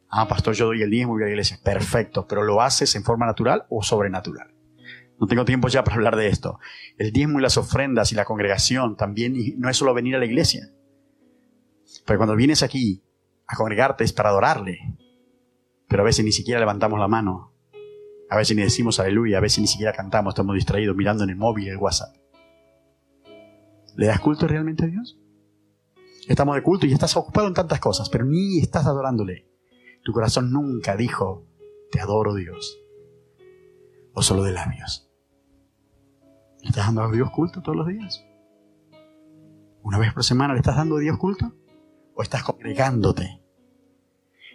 Ah, 0.10 0.26
pastor, 0.26 0.54
yo 0.54 0.68
doy 0.68 0.84
el 0.84 0.90
diezmo 0.90 1.16
y 1.16 1.18
voy 1.18 1.24
a 1.24 1.26
la 1.26 1.32
iglesia. 1.32 1.60
Perfecto, 1.62 2.26
pero 2.26 2.44
¿lo 2.44 2.62
haces 2.62 2.96
en 2.96 3.04
forma 3.04 3.26
natural 3.26 3.66
o 3.68 3.84
sobrenatural? 3.84 4.55
No 5.20 5.28
tengo 5.28 5.46
tiempo 5.46 5.68
ya 5.68 5.84
para 5.84 5.96
hablar 5.96 6.16
de 6.16 6.28
esto. 6.28 6.60
El 6.98 7.12
diezmo 7.12 7.40
y 7.40 7.42
las 7.42 7.58
ofrendas 7.58 8.12
y 8.12 8.16
la 8.16 8.26
congregación 8.26 8.98
también 8.98 9.36
no 9.58 9.70
es 9.70 9.78
solo 9.78 9.94
venir 9.94 10.16
a 10.16 10.20
la 10.20 10.26
iglesia. 10.26 10.72
Pero 12.06 12.20
cuando 12.20 12.36
vienes 12.36 12.64
aquí 12.64 13.04
a 13.48 13.56
congregarte 13.56 14.04
es 14.04 14.14
para 14.14 14.30
adorarle. 14.30 14.80
Pero 15.88 16.02
a 16.02 16.06
veces 16.06 16.26
ni 16.26 16.32
siquiera 16.32 16.60
levantamos 16.60 17.00
la 17.00 17.08
mano. 17.08 17.54
A 18.30 18.38
veces 18.38 18.58
ni 18.58 18.64
decimos 18.64 19.00
aleluya, 19.00 19.38
a 19.38 19.42
veces 19.42 19.60
ni 19.60 19.68
siquiera 19.68 19.94
cantamos, 19.94 20.32
estamos 20.34 20.56
distraídos 20.56 20.96
mirando 20.96 21.24
en 21.24 21.30
el 21.30 21.36
móvil, 21.36 21.70
el 21.70 21.78
WhatsApp. 21.78 22.16
¿Le 23.96 24.08
das 24.08 24.20
culto 24.20 24.48
realmente 24.48 24.84
a 24.84 24.88
Dios? 24.88 25.18
Estamos 26.28 26.56
de 26.56 26.64
culto 26.64 26.86
y 26.88 26.92
estás 26.92 27.16
ocupado 27.16 27.48
en 27.48 27.54
tantas 27.54 27.80
cosas, 27.80 28.10
pero 28.10 28.26
ni 28.26 28.60
estás 28.60 28.88
adorándole. 28.88 29.48
Tu 30.04 30.12
corazón 30.12 30.52
nunca 30.52 30.98
dijo, 30.98 31.48
te 31.92 32.00
adoro 32.00 32.34
Dios. 32.34 32.80
O 34.14 34.24
solo 34.24 34.44
de 34.44 34.52
labios. 34.52 35.05
¿Le 36.66 36.70
estás 36.70 36.88
dando 36.88 37.04
a 37.04 37.12
Dios 37.12 37.30
culto 37.30 37.62
todos 37.62 37.76
los 37.78 37.86
días? 37.86 38.26
¿Una 39.84 40.00
vez 40.00 40.12
por 40.12 40.24
semana 40.24 40.56
le 40.56 40.62
estás 40.62 40.76
dando 40.76 40.98
a 40.98 41.00
Dios 41.00 41.16
culto? 41.20 41.54
¿O 42.16 42.24
estás 42.24 42.42
congregándote 42.42 43.40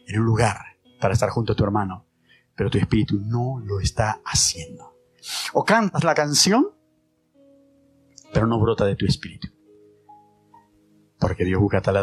en 0.08 0.18
un 0.18 0.26
lugar 0.26 0.56
para 1.00 1.14
estar 1.14 1.30
junto 1.30 1.52
a 1.52 1.54
tu 1.54 1.62
hermano, 1.62 2.08
pero 2.56 2.68
tu 2.68 2.78
espíritu 2.78 3.20
no 3.20 3.60
lo 3.60 3.78
está 3.78 4.20
haciendo? 4.24 4.98
¿O 5.52 5.64
cantas 5.64 6.02
la 6.02 6.16
canción, 6.16 6.70
pero 8.34 8.48
no 8.48 8.58
brota 8.58 8.86
de 8.86 8.96
tu 8.96 9.06
espíritu? 9.06 9.46
Porque 11.16 11.44
Dios 11.44 11.60
busca 11.60 11.80
tal 11.80 11.94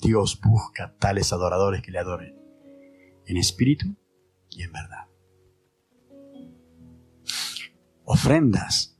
Dios 0.00 0.40
busca 0.40 0.96
tales 0.98 1.34
adoradores 1.34 1.82
que 1.82 1.90
le 1.90 1.98
adoren 1.98 2.34
en 3.26 3.36
espíritu 3.36 3.94
y 4.48 4.62
en 4.62 4.72
verdad. 4.72 5.06
Ofrendas. 8.04 8.91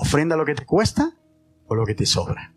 ¿Ofrenda 0.00 0.34
lo 0.34 0.46
que 0.46 0.54
te 0.54 0.64
cuesta 0.64 1.12
o 1.66 1.74
lo 1.74 1.84
que 1.84 1.94
te 1.94 2.06
sobra? 2.06 2.54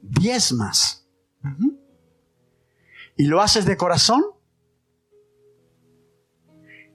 Diezmas. 0.00 1.08
¿Y 3.16 3.24
lo 3.24 3.40
haces 3.40 3.64
de 3.64 3.76
corazón? 3.76 4.22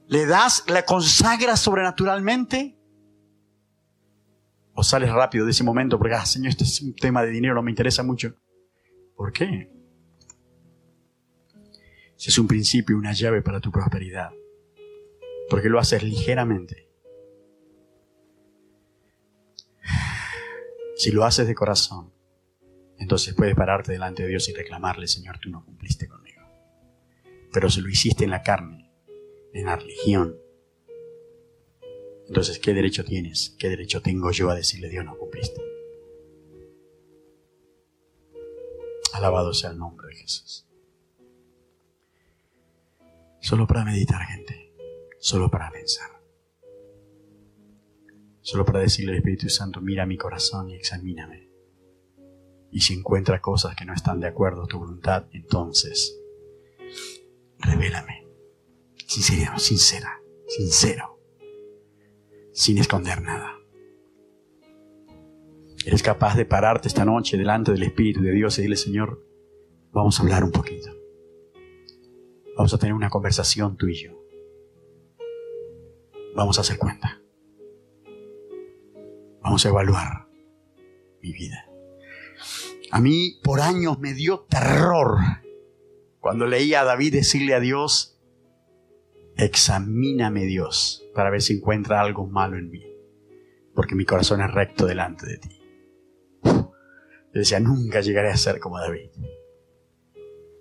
¿Le 0.06 0.24
das, 0.24 0.64
le 0.68 0.84
consagras 0.86 1.60
sobrenaturalmente? 1.60 2.78
o 4.80 4.84
sales 4.84 5.10
rápido 5.10 5.44
de 5.44 5.50
ese 5.50 5.64
momento 5.64 5.98
porque, 5.98 6.14
ah, 6.14 6.24
Señor, 6.24 6.50
este 6.50 6.62
es 6.62 6.80
un 6.80 6.94
tema 6.94 7.24
de 7.24 7.30
dinero, 7.30 7.52
no 7.52 7.64
me 7.64 7.72
interesa 7.72 8.04
mucho. 8.04 8.36
¿Por 9.16 9.32
qué? 9.32 9.68
Si 12.18 12.30
es 12.30 12.38
un 12.38 12.48
principio, 12.48 12.98
una 12.98 13.12
llave 13.12 13.42
para 13.42 13.60
tu 13.60 13.70
prosperidad. 13.70 14.32
Porque 15.48 15.68
lo 15.68 15.78
haces 15.78 16.02
ligeramente. 16.02 16.90
Si 20.96 21.12
lo 21.12 21.24
haces 21.24 21.46
de 21.46 21.54
corazón, 21.54 22.12
entonces 22.98 23.34
puedes 23.34 23.54
pararte 23.54 23.92
delante 23.92 24.24
de 24.24 24.30
Dios 24.30 24.48
y 24.48 24.52
reclamarle, 24.52 25.06
Señor, 25.06 25.38
tú 25.38 25.48
no 25.48 25.64
cumpliste 25.64 26.08
conmigo. 26.08 26.42
Pero 27.52 27.70
si 27.70 27.80
lo 27.80 27.88
hiciste 27.88 28.24
en 28.24 28.30
la 28.30 28.42
carne, 28.42 28.90
en 29.54 29.66
la 29.66 29.76
religión, 29.76 30.36
Entonces, 32.26 32.58
¿qué 32.58 32.74
derecho 32.74 33.06
tienes? 33.06 33.56
¿Qué 33.58 33.70
derecho 33.70 34.02
tengo 34.02 34.30
yo 34.32 34.50
a 34.50 34.54
decirle 34.54 34.90
Dios 34.90 35.02
no 35.02 35.16
cumpliste? 35.16 35.62
Alabado 39.14 39.54
sea 39.54 39.70
el 39.70 39.78
nombre 39.78 40.08
de 40.08 40.16
Jesús. 40.16 40.67
Solo 43.40 43.66
para 43.66 43.84
meditar, 43.84 44.20
gente. 44.22 44.72
Solo 45.18 45.50
para 45.50 45.70
pensar. 45.70 46.10
Solo 48.40 48.64
para 48.64 48.80
decirle 48.80 49.12
al 49.12 49.18
Espíritu 49.18 49.48
Santo, 49.48 49.80
mira 49.80 50.06
mi 50.06 50.16
corazón 50.16 50.70
y 50.70 50.74
examíname. 50.74 51.50
Y 52.70 52.80
si 52.80 52.94
encuentra 52.94 53.40
cosas 53.40 53.74
que 53.76 53.84
no 53.84 53.94
están 53.94 54.20
de 54.20 54.28
acuerdo 54.28 54.64
a 54.64 54.66
tu 54.66 54.78
voluntad, 54.78 55.26
entonces 55.32 56.18
revélame. 57.58 58.26
Sincero, 59.06 59.58
sincera, 59.58 60.20
sincero. 60.46 61.20
Sin 62.52 62.78
esconder 62.78 63.22
nada. 63.22 63.54
Eres 65.86 66.02
capaz 66.02 66.36
de 66.36 66.44
pararte 66.44 66.88
esta 66.88 67.04
noche 67.04 67.38
delante 67.38 67.72
del 67.72 67.82
Espíritu 67.82 68.20
de 68.20 68.32
Dios 68.32 68.58
y 68.58 68.62
decirle, 68.62 68.76
Señor, 68.76 69.24
vamos 69.92 70.18
a 70.18 70.22
hablar 70.22 70.44
un 70.44 70.52
poquito. 70.52 70.97
Vamos 72.58 72.74
a 72.74 72.78
tener 72.78 72.92
una 72.92 73.08
conversación 73.08 73.76
tú 73.76 73.86
y 73.86 73.94
yo. 73.94 74.20
Vamos 76.34 76.58
a 76.58 76.62
hacer 76.62 76.76
cuenta. 76.76 77.22
Vamos 79.40 79.64
a 79.64 79.68
evaluar 79.68 80.26
mi 81.22 81.32
vida. 81.32 81.70
A 82.90 83.00
mí 83.00 83.38
por 83.44 83.60
años 83.60 84.00
me 84.00 84.12
dio 84.12 84.40
terror 84.40 85.18
cuando 86.18 86.46
leía 86.46 86.80
a 86.80 86.84
David 86.84 87.12
decirle 87.12 87.54
a 87.54 87.60
Dios, 87.60 88.20
examíname 89.36 90.44
Dios 90.44 91.08
para 91.14 91.30
ver 91.30 91.42
si 91.42 91.58
encuentra 91.58 92.00
algo 92.00 92.26
malo 92.26 92.58
en 92.58 92.70
mí, 92.70 92.84
porque 93.72 93.94
mi 93.94 94.04
corazón 94.04 94.40
es 94.40 94.50
recto 94.50 94.84
delante 94.84 95.26
de 95.26 95.38
ti. 95.38 95.62
Yo 96.42 96.72
decía, 97.34 97.60
nunca 97.60 98.00
llegaré 98.00 98.30
a 98.30 98.36
ser 98.36 98.58
como 98.58 98.80
David. 98.80 99.10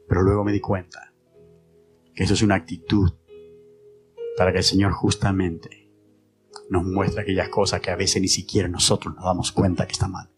Pero 0.08 0.22
luego 0.22 0.44
me 0.44 0.52
di 0.52 0.62
cuenta 0.62 1.08
que 2.18 2.24
eso 2.24 2.34
es 2.34 2.42
una 2.42 2.56
actitud 2.56 3.14
para 4.38 4.52
que 4.52 4.58
el 4.58 4.64
Señor 4.64 4.92
justamente 4.92 5.88
nos 6.68 6.84
muestre 6.84 7.22
aquellas 7.22 7.48
cosas 7.50 7.80
que 7.80 7.92
a 7.92 7.96
veces 7.96 8.20
ni 8.24 8.28
siquiera 8.28 8.68
nosotros 8.68 9.14
nos 9.14 9.24
damos 9.24 9.52
cuenta 9.52 9.86
que 9.86 9.92
está 9.92 10.08
mal. 10.08 10.32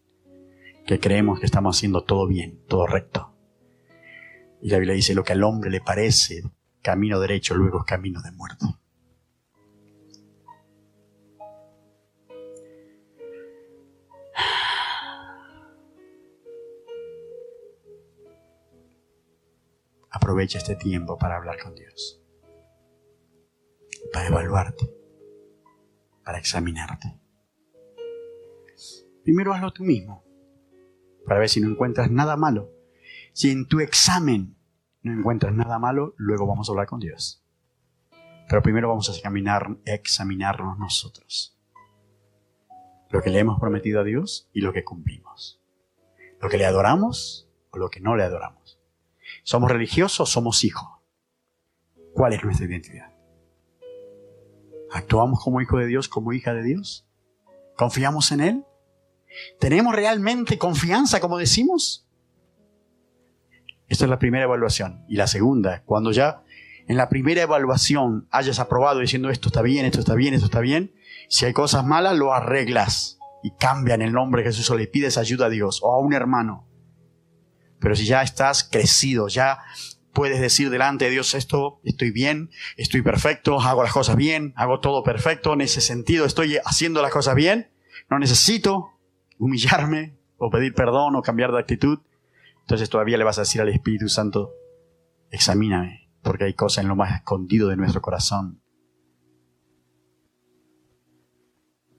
Que 0.86 1.00
creemos 1.00 1.40
que 1.40 1.46
estamos 1.46 1.74
haciendo 1.74 2.04
todo 2.04 2.26
bien, 2.26 2.62
todo 2.68 2.86
recto. 2.86 3.34
Y 4.60 4.68
la 4.68 4.76
Biblia 4.76 4.94
dice, 4.94 5.14
lo 5.14 5.24
que 5.24 5.32
al 5.32 5.42
hombre 5.42 5.70
le 5.70 5.80
parece 5.80 6.42
camino 6.82 7.18
derecho, 7.18 7.54
luego 7.54 7.78
es 7.78 7.84
camino 7.86 8.20
de 8.20 8.32
muerte. 8.32 8.66
Aprovecha 20.30 20.58
este 20.58 20.76
tiempo 20.76 21.18
para 21.18 21.34
hablar 21.34 21.60
con 21.60 21.74
Dios, 21.74 22.22
para 24.12 24.28
evaluarte, 24.28 24.88
para 26.24 26.38
examinarte. 26.38 27.18
Primero 29.24 29.52
hazlo 29.52 29.72
tú 29.72 29.82
mismo, 29.82 30.24
para 31.26 31.40
ver 31.40 31.48
si 31.48 31.60
no 31.60 31.68
encuentras 31.68 32.12
nada 32.12 32.36
malo. 32.36 32.70
Si 33.32 33.50
en 33.50 33.66
tu 33.66 33.80
examen 33.80 34.56
no 35.02 35.12
encuentras 35.12 35.52
nada 35.52 35.80
malo, 35.80 36.14
luego 36.16 36.46
vamos 36.46 36.68
a 36.68 36.72
hablar 36.74 36.86
con 36.86 37.00
Dios. 37.00 37.44
Pero 38.48 38.62
primero 38.62 38.88
vamos 38.88 39.08
a 39.08 39.12
examinar, 39.12 39.78
examinarnos 39.84 40.78
nosotros. 40.78 41.58
Lo 43.08 43.20
que 43.20 43.30
le 43.30 43.40
hemos 43.40 43.58
prometido 43.58 44.00
a 44.00 44.04
Dios 44.04 44.48
y 44.52 44.60
lo 44.60 44.72
que 44.72 44.84
cumplimos. 44.84 45.60
Lo 46.40 46.48
que 46.48 46.56
le 46.56 46.66
adoramos 46.66 47.50
o 47.72 47.78
lo 47.78 47.88
que 47.88 47.98
no 47.98 48.14
le 48.14 48.22
adoramos. 48.22 48.59
¿Somos 49.42 49.70
religiosos 49.70 50.30
somos 50.30 50.64
hijos? 50.64 50.88
¿Cuál 52.14 52.32
es 52.32 52.44
nuestra 52.44 52.66
identidad? 52.66 53.12
¿Actuamos 54.92 55.42
como 55.42 55.60
hijo 55.60 55.78
de 55.78 55.86
Dios, 55.86 56.08
como 56.08 56.32
hija 56.32 56.52
de 56.52 56.62
Dios? 56.62 57.06
¿Confiamos 57.76 58.32
en 58.32 58.40
Él? 58.40 58.64
¿Tenemos 59.58 59.94
realmente 59.94 60.58
confianza, 60.58 61.20
como 61.20 61.38
decimos? 61.38 62.06
Esta 63.88 64.04
es 64.04 64.10
la 64.10 64.18
primera 64.18 64.44
evaluación. 64.44 65.04
Y 65.08 65.16
la 65.16 65.26
segunda, 65.26 65.82
cuando 65.84 66.10
ya 66.10 66.42
en 66.88 66.96
la 66.96 67.08
primera 67.08 67.42
evaluación 67.42 68.26
hayas 68.30 68.58
aprobado 68.58 69.00
diciendo 69.00 69.30
esto 69.30 69.48
está 69.48 69.62
bien, 69.62 69.86
esto 69.86 70.00
está 70.00 70.14
bien, 70.14 70.34
esto 70.34 70.46
está 70.46 70.60
bien, 70.60 70.92
si 71.28 71.44
hay 71.44 71.52
cosas 71.52 71.84
malas, 71.86 72.16
lo 72.16 72.34
arreglas 72.34 73.18
y 73.42 73.52
cambian 73.52 74.02
el 74.02 74.12
nombre 74.12 74.42
de 74.42 74.48
Jesús 74.48 74.68
o 74.70 74.76
le 74.76 74.88
pides 74.88 75.16
ayuda 75.16 75.46
a 75.46 75.50
Dios 75.50 75.80
o 75.82 75.92
a 75.92 76.00
un 76.00 76.12
hermano 76.12 76.66
pero 77.80 77.96
si 77.96 78.04
ya 78.06 78.22
estás 78.22 78.64
crecido, 78.64 79.28
ya 79.28 79.60
puedes 80.12 80.40
decir 80.40 80.70
delante 80.70 81.06
de 81.06 81.12
Dios 81.12 81.34
esto, 81.34 81.80
estoy 81.84 82.10
bien, 82.10 82.50
estoy 82.76 83.02
perfecto, 83.02 83.60
hago 83.60 83.82
las 83.82 83.92
cosas 83.92 84.16
bien, 84.16 84.52
hago 84.56 84.80
todo 84.80 85.02
perfecto, 85.02 85.52
en 85.52 85.62
ese 85.62 85.80
sentido 85.80 86.26
estoy 86.26 86.58
haciendo 86.64 87.02
las 87.02 87.12
cosas 87.12 87.34
bien, 87.34 87.70
no 88.10 88.18
necesito 88.18 88.92
humillarme 89.38 90.18
o 90.36 90.50
pedir 90.50 90.74
perdón 90.74 91.16
o 91.16 91.22
cambiar 91.22 91.52
de 91.52 91.58
actitud. 91.58 92.00
Entonces 92.60 92.88
todavía 92.90 93.18
le 93.18 93.24
vas 93.24 93.38
a 93.38 93.42
decir 93.42 93.60
al 93.60 93.68
Espíritu 93.68 94.08
Santo, 94.08 94.52
examíname, 95.30 96.08
porque 96.22 96.44
hay 96.44 96.54
cosas 96.54 96.82
en 96.82 96.88
lo 96.88 96.96
más 96.96 97.14
escondido 97.14 97.68
de 97.68 97.76
nuestro 97.76 98.02
corazón 98.02 98.62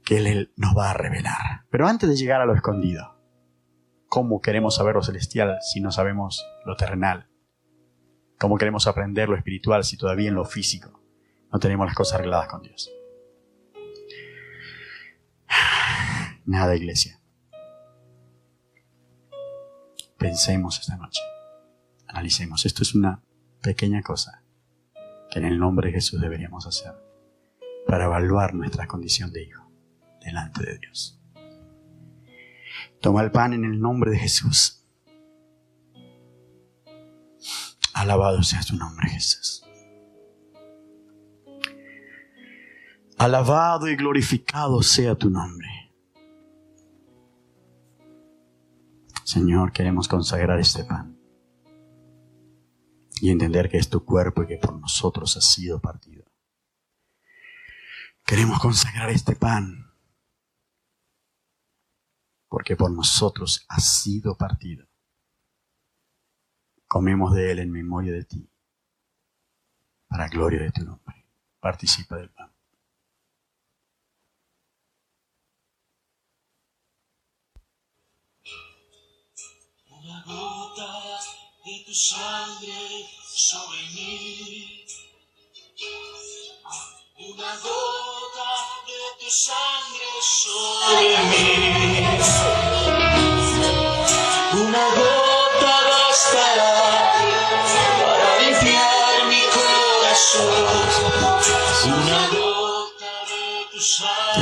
que 0.03 0.17
Él 0.17 0.53
nos 0.55 0.77
va 0.77 0.91
a 0.91 0.93
revelar. 0.93 1.65
Pero 1.69 1.87
antes 1.87 2.09
de 2.09 2.15
llegar 2.15 2.41
a 2.41 2.45
lo 2.45 2.55
escondido, 2.55 3.20
¿Cómo 4.11 4.41
queremos 4.41 4.75
saber 4.75 4.95
lo 4.95 5.03
celestial 5.03 5.59
si 5.61 5.79
no 5.79 5.89
sabemos 5.89 6.45
lo 6.65 6.75
terrenal? 6.75 7.29
¿Cómo 8.37 8.57
queremos 8.57 8.85
aprender 8.85 9.29
lo 9.29 9.37
espiritual 9.37 9.85
si 9.85 9.95
todavía 9.95 10.27
en 10.27 10.35
lo 10.35 10.43
físico 10.43 11.01
no 11.49 11.59
tenemos 11.59 11.85
las 11.85 11.95
cosas 11.95 12.15
arregladas 12.15 12.49
con 12.49 12.61
Dios? 12.61 12.91
Nada, 16.45 16.75
iglesia. 16.75 17.21
Pensemos 20.17 20.81
esta 20.81 20.97
noche. 20.97 21.21
Analicemos. 22.05 22.65
Esto 22.65 22.83
es 22.83 22.93
una 22.93 23.23
pequeña 23.61 24.01
cosa 24.01 24.43
que 25.29 25.39
en 25.39 25.45
el 25.45 25.57
nombre 25.57 25.87
de 25.87 25.93
Jesús 25.93 26.19
deberíamos 26.19 26.67
hacer 26.67 26.91
para 27.87 28.07
evaluar 28.07 28.55
nuestra 28.55 28.87
condición 28.87 29.31
de 29.31 29.43
hijo 29.43 29.71
delante 30.19 30.65
de 30.65 30.79
Dios. 30.79 31.20
Toma 33.01 33.23
el 33.23 33.31
pan 33.31 33.53
en 33.53 33.65
el 33.65 33.81
nombre 33.81 34.11
de 34.11 34.19
Jesús. 34.19 34.85
Alabado 37.93 38.43
sea 38.43 38.61
tu 38.61 38.75
nombre, 38.75 39.09
Jesús. 39.09 39.65
Alabado 43.17 43.87
y 43.89 43.95
glorificado 43.95 44.81
sea 44.83 45.15
tu 45.15 45.29
nombre. 45.29 45.67
Señor, 49.23 49.71
queremos 49.71 50.07
consagrar 50.07 50.59
este 50.59 50.83
pan 50.83 51.17
y 53.19 53.29
entender 53.29 53.69
que 53.69 53.77
es 53.77 53.89
tu 53.89 54.03
cuerpo 54.03 54.43
y 54.43 54.47
que 54.47 54.57
por 54.57 54.79
nosotros 54.79 55.37
ha 55.37 55.41
sido 55.41 55.79
partido. 55.79 56.25
Queremos 58.25 58.59
consagrar 58.59 59.09
este 59.09 59.35
pan 59.35 59.90
porque 62.51 62.75
por 62.75 62.91
nosotros 62.91 63.65
ha 63.69 63.79
sido 63.79 64.35
partido. 64.35 64.85
Comemos 66.85 67.33
de 67.33 67.49
él 67.49 67.59
en 67.59 67.71
memoria 67.71 68.11
de 68.11 68.25
ti, 68.25 68.45
para 70.09 70.27
gloria 70.27 70.59
de 70.59 70.71
tu 70.71 70.83
nombre. 70.83 71.25
Participa 71.61 72.17
del 72.17 72.29
pan. 72.29 72.53
Una 79.87 80.21
gota 80.25 81.19
de 81.63 81.83
tu 81.85 81.93
sangre 81.93 83.07
sobre 83.33 83.79
mí. 83.95 84.85
Una 87.17 87.55
gota 87.61 88.60
sangre 89.31 90.11
sobre 90.19 91.17
mí. 91.29 92.05
Una 94.51 94.85
gota 94.99 95.75
bastará 95.89 96.75
para 98.03 98.29
limpiar 98.41 99.25
mi 99.29 99.41
corazón. 99.55 100.51
Una 101.85 102.21
gota 102.27 103.11
de 103.29 103.41
tu 103.71 103.79
sangre. 103.79 104.33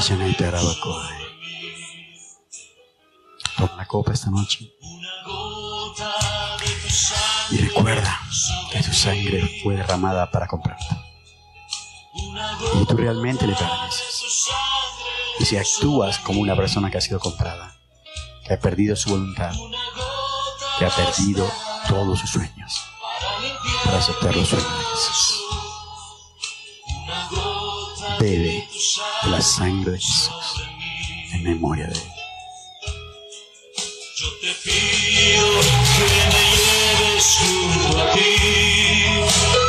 Toma 3.58 3.76
la 3.78 3.86
copa 3.86 4.14
esta 4.14 4.32
noche. 4.32 4.74
Una 4.82 5.24
gota 5.24 6.12
de 6.62 6.72
tu 6.82 6.90
sangre. 6.90 7.52
Y 7.52 7.58
recuerda 7.68 8.22
que 8.72 8.82
tu 8.82 8.94
sangre 8.94 9.60
fue 9.62 9.76
derramada 9.76 10.32
para 10.32 10.48
comprarte. 10.48 10.86
Y 12.82 12.86
tú 12.86 12.98
realmente 12.98 13.46
le 13.46 13.54
perteneces. 13.54 14.09
Y 15.40 15.46
si 15.46 15.56
actúas 15.56 16.20
como 16.20 16.42
una 16.42 16.56
persona 16.56 16.92
que 16.92 16.98
ha 16.98 17.02
sido 17.02 17.20
comprada, 17.20 17.74
que 18.46 18.54
ha 18.54 18.60
perdido 18.60 18.96
su 18.96 19.10
voluntad, 19.10 19.54
que 20.78 20.86
ha 20.86 20.90
perdido 20.90 21.50
todos 21.88 22.20
sus 22.20 22.30
sueños, 22.30 22.84
para 23.86 24.00
aceptar 24.00 24.36
los 24.36 24.50
sueños 24.50 24.68
de 24.68 24.86
Jesús. 24.86 25.44
Bebe 28.20 28.68
de 29.24 29.30
la 29.30 29.42
sangre 29.42 29.92
de 29.92 30.00
Jesús 30.00 30.30
en 31.32 31.44
memoria 31.44 31.88
de 31.88 31.94
Él. 31.94 32.12
Yo 34.18 34.28
te 34.42 34.54
pido 34.62 35.62
que 35.96 36.08
me 36.34 36.44
lleves 36.58 37.38
junto 37.40 38.02
a 38.02 38.14
ti. 38.14 39.69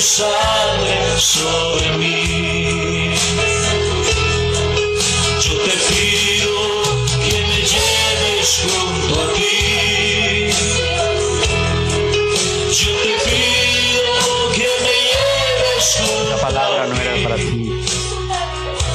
Tu 0.00 0.06
sangre 0.06 1.18
sobre 1.18 1.90
mí. 1.98 3.14
Yo 5.40 5.52
te 5.64 5.74
pido 5.88 6.56
que 7.24 7.38
me 7.48 7.60
lleves 7.72 8.62
junto 8.62 9.20
a 9.20 9.34
ti. 9.34 10.50
Yo 12.80 12.90
te 13.02 13.12
pido 13.24 14.12
que 14.54 14.68
me 14.84 14.96
lleves 15.10 15.86
junto 15.98 16.34
Esta 16.34 16.46
palabra 16.46 16.86
no 16.86 16.96
era 16.96 17.28
para 17.28 17.36
ti. 17.36 17.84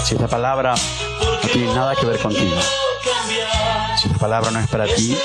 Si 0.06 0.16
esta 0.16 0.28
palabra 0.28 0.76
no 1.22 1.50
tiene 1.50 1.74
nada 1.74 1.96
que 1.96 2.06
ver 2.08 2.20
contigo, 2.20 2.58
si 4.02 4.08
esta 4.08 4.20
palabra 4.20 4.50
no 4.50 4.60
es 4.60 4.68
para 4.68 4.86
ti, 4.86 5.16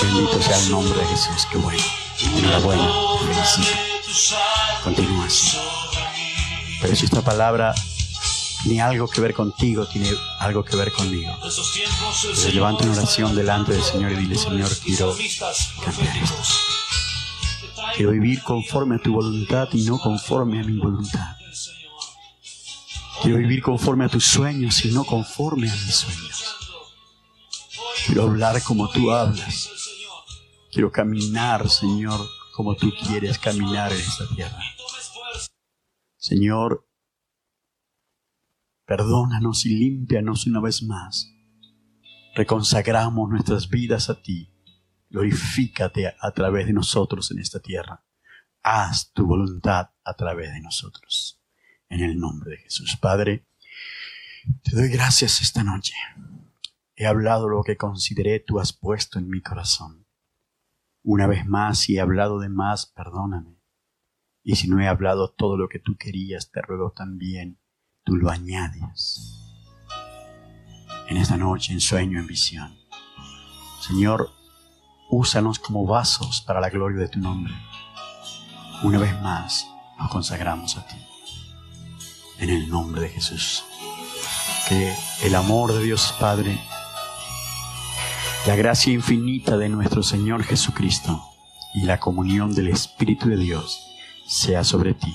bendito 0.00 0.40
sea 0.42 0.56
el 0.56 0.70
nombre 0.70 0.98
de 0.98 1.06
Jesús. 1.06 1.46
Qué 1.50 1.58
bueno. 1.58 1.82
Enhorabuena. 2.38 2.88
Te 3.18 3.34
felicito. 3.34 3.91
Continúa 4.84 5.26
así. 5.26 5.58
Pero 6.80 6.96
si 6.96 7.04
esta 7.04 7.22
palabra 7.22 7.74
tiene 8.62 8.82
algo 8.82 9.08
que 9.08 9.20
ver 9.20 9.34
contigo, 9.34 9.86
tiene 9.86 10.10
algo 10.40 10.64
que 10.64 10.76
ver 10.76 10.92
conmigo. 10.92 11.32
En 11.44 11.50
Señor 12.36 12.54
levanta 12.54 12.84
está 12.84 13.00
oración 13.00 13.34
delante 13.34 13.72
del 13.72 13.82
Señor 13.82 14.12
y 14.12 14.16
dile, 14.16 14.36
Señor, 14.36 14.70
quiero 14.84 15.16
cambiar 15.84 16.16
esto. 16.16 16.42
Quiero 17.96 18.12
vivir 18.12 18.42
conforme 18.42 18.96
a 18.96 18.98
tu 18.98 19.12
voluntad 19.12 19.68
y 19.72 19.82
no 19.82 19.98
conforme 19.98 20.60
a 20.60 20.64
mi 20.64 20.78
voluntad. 20.78 21.36
Quiero 23.22 23.38
vivir 23.38 23.62
conforme 23.62 24.06
a 24.06 24.08
tus 24.08 24.24
sueños 24.24 24.84
y 24.84 24.90
no 24.90 25.04
conforme 25.04 25.70
a 25.70 25.74
mis 25.74 25.94
sueños. 25.94 26.44
Quiero 28.06 28.22
hablar 28.24 28.62
como 28.62 28.88
tú 28.90 29.12
hablas. 29.12 29.70
Quiero 30.72 30.90
caminar, 30.90 31.68
Señor, 31.68 32.28
como 32.52 32.76
tú 32.76 32.92
quieres 33.06 33.38
caminar 33.38 33.92
en 33.92 33.98
esta 33.98 34.24
tierra. 34.34 34.58
Señor, 36.16 36.88
perdónanos 38.86 39.66
y 39.66 39.70
límpianos 39.74 40.46
una 40.46 40.60
vez 40.60 40.82
más. 40.82 41.28
Reconsagramos 42.34 43.28
nuestras 43.28 43.68
vidas 43.68 44.08
a 44.08 44.22
ti. 44.22 44.54
Glorifícate 45.10 46.14
a, 46.18 46.30
través 46.30 46.66
de 46.66 46.72
nosotros 46.72 47.30
en 47.30 47.38
esta 47.38 47.60
tierra. 47.60 48.04
Haz 48.62 49.12
tu 49.12 49.26
voluntad 49.26 49.90
a 50.04 50.14
través 50.14 50.52
de 50.52 50.60
nosotros. 50.60 51.42
En 51.88 52.00
el 52.00 52.18
nombre 52.18 52.52
de 52.52 52.58
Jesús. 52.58 52.96
Padre, 52.96 53.46
te 54.62 54.76
doy 54.76 54.88
gracias 54.88 55.42
esta 55.42 55.62
noche. 55.64 55.94
He 56.94 57.06
hablado 57.06 57.48
lo 57.48 57.62
que 57.62 57.76
consideré 57.76 58.40
tú 58.40 58.60
has 58.60 58.72
puesto 58.72 59.18
en 59.18 59.28
mi 59.28 59.42
corazón. 59.42 60.01
Una 61.04 61.26
vez 61.26 61.46
más, 61.46 61.78
si 61.78 61.96
he 61.96 62.00
hablado 62.00 62.38
de 62.38 62.48
más, 62.48 62.86
perdóname. 62.86 63.58
Y 64.44 64.56
si 64.56 64.68
no 64.68 64.80
he 64.80 64.86
hablado 64.86 65.32
todo 65.32 65.56
lo 65.56 65.68
que 65.68 65.80
tú 65.80 65.96
querías, 65.96 66.50
te 66.50 66.62
ruego 66.62 66.92
también, 66.92 67.60
tú 68.04 68.16
lo 68.16 68.30
añades. 68.30 69.20
En 71.08 71.16
esta 71.16 71.36
noche, 71.36 71.72
en 71.72 71.80
sueño, 71.80 72.20
en 72.20 72.26
visión. 72.26 72.76
Señor, 73.80 74.30
úsanos 75.10 75.58
como 75.58 75.86
vasos 75.86 76.40
para 76.40 76.60
la 76.60 76.70
gloria 76.70 77.00
de 77.00 77.08
tu 77.08 77.18
nombre. 77.18 77.52
Una 78.84 78.98
vez 78.98 79.20
más, 79.20 79.66
nos 79.98 80.10
consagramos 80.10 80.76
a 80.76 80.86
ti. 80.86 80.96
En 82.38 82.48
el 82.50 82.68
nombre 82.68 83.00
de 83.00 83.08
Jesús. 83.08 83.64
Que 84.68 84.94
el 85.22 85.34
amor 85.34 85.72
de 85.72 85.82
Dios 85.82 86.14
Padre, 86.18 86.60
la 88.46 88.56
gracia 88.56 88.92
infinita 88.92 89.56
de 89.56 89.68
nuestro 89.68 90.02
Señor 90.02 90.42
Jesucristo 90.42 91.22
y 91.74 91.84
la 91.84 92.00
comunión 92.00 92.54
del 92.54 92.68
Espíritu 92.68 93.28
de 93.28 93.36
Dios 93.36 93.86
sea 94.26 94.64
sobre 94.64 94.94
ti. 94.94 95.14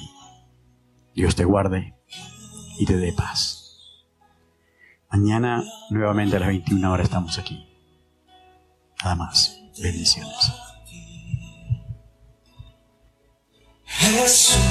Dios 1.14 1.36
te 1.36 1.44
guarde 1.44 1.94
y 2.80 2.86
te 2.86 2.96
dé 2.96 3.12
paz. 3.12 3.80
Mañana 5.12 5.64
nuevamente 5.90 6.38
a 6.38 6.40
las 6.40 6.48
21 6.50 6.92
horas 6.92 7.06
estamos 7.06 7.38
aquí. 7.38 7.68
Nada 9.04 9.16
más. 9.16 9.60
Bendiciones. 9.82 10.54
Jesús, 13.90 14.68